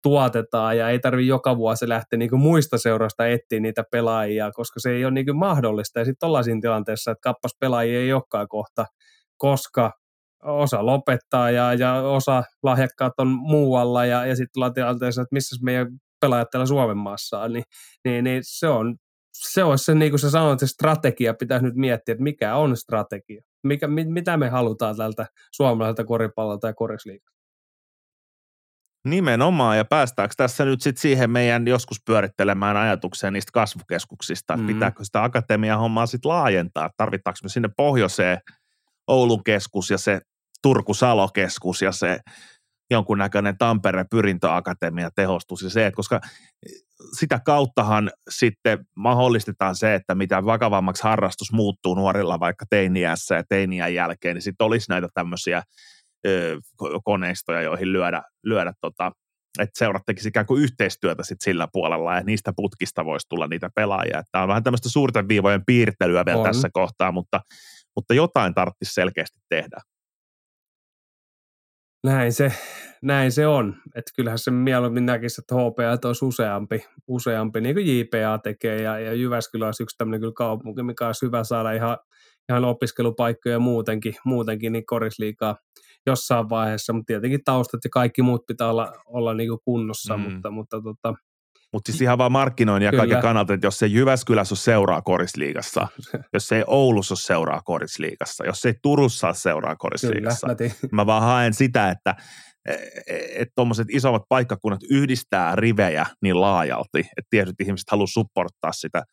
[0.03, 4.91] tuotetaan ja ei tarvi joka vuosi lähteä niin muista seurasta etsiä niitä pelaajia, koska se
[4.91, 5.99] ei ole niin mahdollista.
[5.99, 8.85] Ja sitten ollaan siinä tilanteessa, että kappas pelaajia ei olekaan kohta,
[9.37, 9.91] koska
[10.43, 15.55] osa lopettaa ja, ja osa lahjakkaat on muualla ja, ja sitten ollaan tilanteessa, että missä
[15.61, 15.87] meidän
[16.21, 17.65] pelaajat täällä Suomen maassa on, niin,
[18.05, 18.95] niin, niin se on
[19.33, 22.77] se olisi se, niin kuin sä sanoit, se strategia pitäisi nyt miettiä, että mikä on
[22.77, 27.33] strategia, mikä, mit, mitä me halutaan tältä suomalaiselta koripallolta ja korisliikalta.
[29.07, 34.73] Nimenomaan, ja päästäänkö tässä nyt sitten siihen meidän joskus pyörittelemään ajatukseen niistä kasvukeskuksista, että mm.
[34.73, 38.37] pitääkö sitä akatemiahommaa sitten laajentaa, tarvitaanko me sinne pohjoiseen
[39.07, 40.21] Oulun keskus ja se
[40.63, 42.19] Turku-Salo-keskus ja se
[42.91, 46.21] jonkunnäköinen Tampere pyrintöakatemia tehostus ja se, että koska
[47.17, 53.93] sitä kauttahan sitten mahdollistetaan se, että mitä vakavammaksi harrastus muuttuu nuorilla vaikka teiniässä ja teiniän
[53.93, 55.63] jälkeen, niin sitten olisi näitä tämmöisiä
[56.27, 56.57] ö,
[57.03, 59.11] koneistoja, joihin lyödä, lyödä tota,
[59.59, 63.69] että seurat tekisi ikään kuin yhteistyötä sit sillä puolella ja niistä putkista voisi tulla niitä
[63.75, 64.23] pelaajia.
[64.31, 66.45] Tämä on vähän tämmöistä suurten viivojen piirtelyä vielä on.
[66.45, 67.41] tässä kohtaa, mutta,
[67.95, 69.77] mutta jotain tarvitsisi selkeästi tehdä.
[72.03, 72.51] Näin se,
[73.01, 73.75] näin se on.
[73.95, 78.99] Että kyllähän se mieluummin näkisi, että HPA olisi useampi, useampi niin kuin JPA tekee ja,
[78.99, 81.97] ja Jyväskylä olisi yksi tämmöinen kyllä kaupunki, mikä olisi hyvä saada ihan,
[82.49, 85.55] ihan opiskelupaikkoja muutenkin, muutenkin niin korisliikaa
[86.05, 90.23] jossain vaiheessa, mutta tietenkin taustat ja kaikki muut pitää olla, olla niin kuin kunnossa, mm.
[90.23, 91.15] mutta, mutta tota,
[91.73, 93.01] mutta siis ihan vaan markkinoinnin ja Kyllä.
[93.01, 95.87] kaiken kannalta, että jos se Jyväskylässä on seuraa korisliigassa,
[96.33, 100.71] jos se ei Oulussa ole seuraa korisliigassa, jos se ei Turussa ole seuraa korisliigassa, Kyllä,
[100.81, 102.15] mä, mä vaan haen sitä, että
[102.65, 108.71] e, e, että tuommoiset isommat paikkakunnat yhdistää rivejä niin laajalti, että tietyt ihmiset haluaa supporttaa
[108.71, 109.03] sitä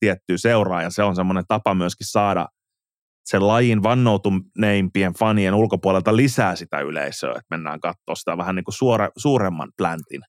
[0.00, 2.46] tiettyä seuraa, ja se on semmoinen tapa myöskin saada
[3.24, 8.74] sen lajin vannoutuneimpien fanien ulkopuolelta lisää sitä yleisöä, että mennään katsoa sitä vähän niin kuin
[8.74, 10.20] suora, suuremman plantin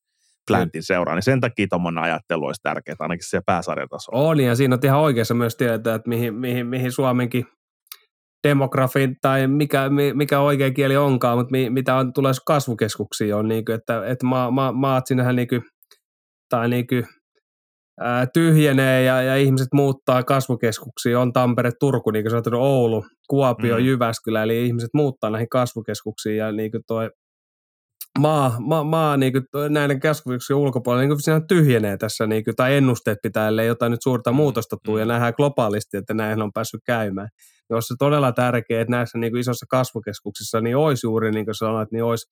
[0.58, 4.30] Plantin seuraa, niin sen takia tuommoinen ajattelu olisi tärkeää, ainakin siellä pääsarjatasolla.
[4.30, 7.46] On, ja siinä on ihan oikeassa myös tiedetään, että mihin, mihin, mihin Suomenkin
[8.48, 13.66] demografin tai mikä, mikä oikea kieli onkaan, mutta mi, mitä on, tulee kasvukeskuksiin on, niin
[13.66, 15.62] kuin, että, että ma, ma, maat sinnehän niin kuin,
[16.50, 17.06] tai niin kuin,
[18.00, 21.18] ää, tyhjenee ja, ja, ihmiset muuttaa kasvukeskuksiin.
[21.18, 23.86] On Tampere, Turku, niin kuin sanottu, Oulu, Kuopio, mm.
[23.86, 27.10] Jyväskylä, eli ihmiset muuttaa näihin kasvukeskuksiin ja niin kuin toi
[28.20, 32.76] maa, maa, maa niin kuin näiden keskuksien ulkopuolella niin kuin tyhjenee tässä, niin kuin, tai
[32.76, 35.10] ennusteet pitää, ellei jotain nyt suurta mm, muutosta tule, ja mm.
[35.10, 37.30] nähdään globaalisti, että näin on päässyt käymään.
[37.70, 41.46] Niin olisi se todella tärkeää, että näissä niin kuin isossa kasvukeskuksissa niin olisi juuri, niin
[41.46, 42.28] kuin sanoit, niin olisi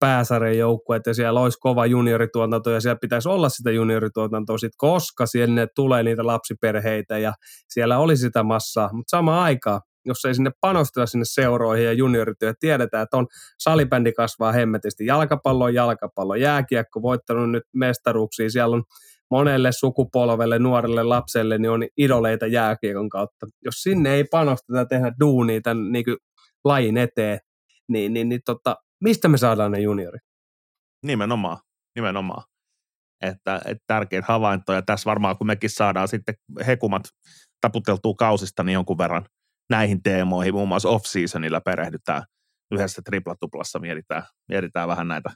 [0.00, 5.26] pääsarjan joukkue, että siellä olisi kova juniorituotanto ja siellä pitäisi olla sitä juniorituotantoa sit, koska
[5.26, 7.32] sinne tulee niitä lapsiperheitä ja
[7.68, 12.54] siellä olisi sitä massaa, mutta samaan aikaan jos ei sinne panosteta sinne seuroihin ja juniorityö,
[12.60, 13.26] tiedetään, että on
[13.58, 18.82] salibändi kasvaa hemmetisti, jalkapallo on jalkapallo, jääkiekko voittanut nyt mestaruuksia, siellä on
[19.30, 23.46] monelle sukupolvelle, nuorelle lapselle, niin on idoleita jääkiekon kautta.
[23.64, 26.16] Jos sinne ei panosteta tehdä duunia tämän niin kuin,
[26.64, 27.38] lajin eteen,
[27.88, 30.22] niin, niin, niin tota, mistä me saadaan ne juniorit?
[31.06, 31.58] Nimenomaan,
[31.94, 32.42] nimenomaan.
[33.22, 34.82] Että, että tärkeitä havaintoja.
[34.82, 36.34] Tässä varmaan, kun mekin saadaan sitten
[36.66, 37.02] hekumat
[37.60, 39.24] taputeltua kausista, niin jonkun verran–
[39.70, 42.22] näihin teemoihin, muun muassa off-seasonilla perehdytään
[42.70, 45.30] yhdessä triplatuplassa, mietitään, mietitään vähän näitä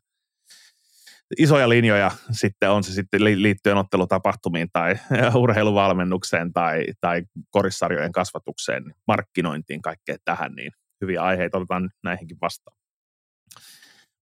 [1.39, 2.11] isoja linjoja.
[2.31, 4.95] Sitten on se sitten liittyen ottelutapahtumiin tai
[5.43, 12.77] urheiluvalmennukseen tai, tai korissarjojen kasvatukseen, markkinointiin, kaikkeen tähän, niin hyviä aiheita otetaan näihinkin vastaan.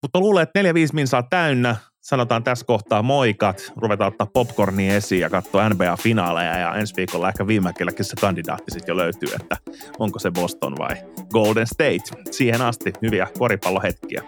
[0.02, 1.76] Mutta luulen, että 4-5 minsaa täynnä
[2.10, 7.46] sanotaan tässä kohtaa moikat, ruvetaan ottaa popcornia esiin ja katsoa NBA-finaaleja ja ensi viikolla ehkä
[7.46, 9.56] viimekelläkin se kandidaatti sitten jo löytyy, että
[9.98, 10.96] onko se Boston vai
[11.32, 12.30] Golden State.
[12.30, 14.22] Siihen asti hyviä koripallohetkiä.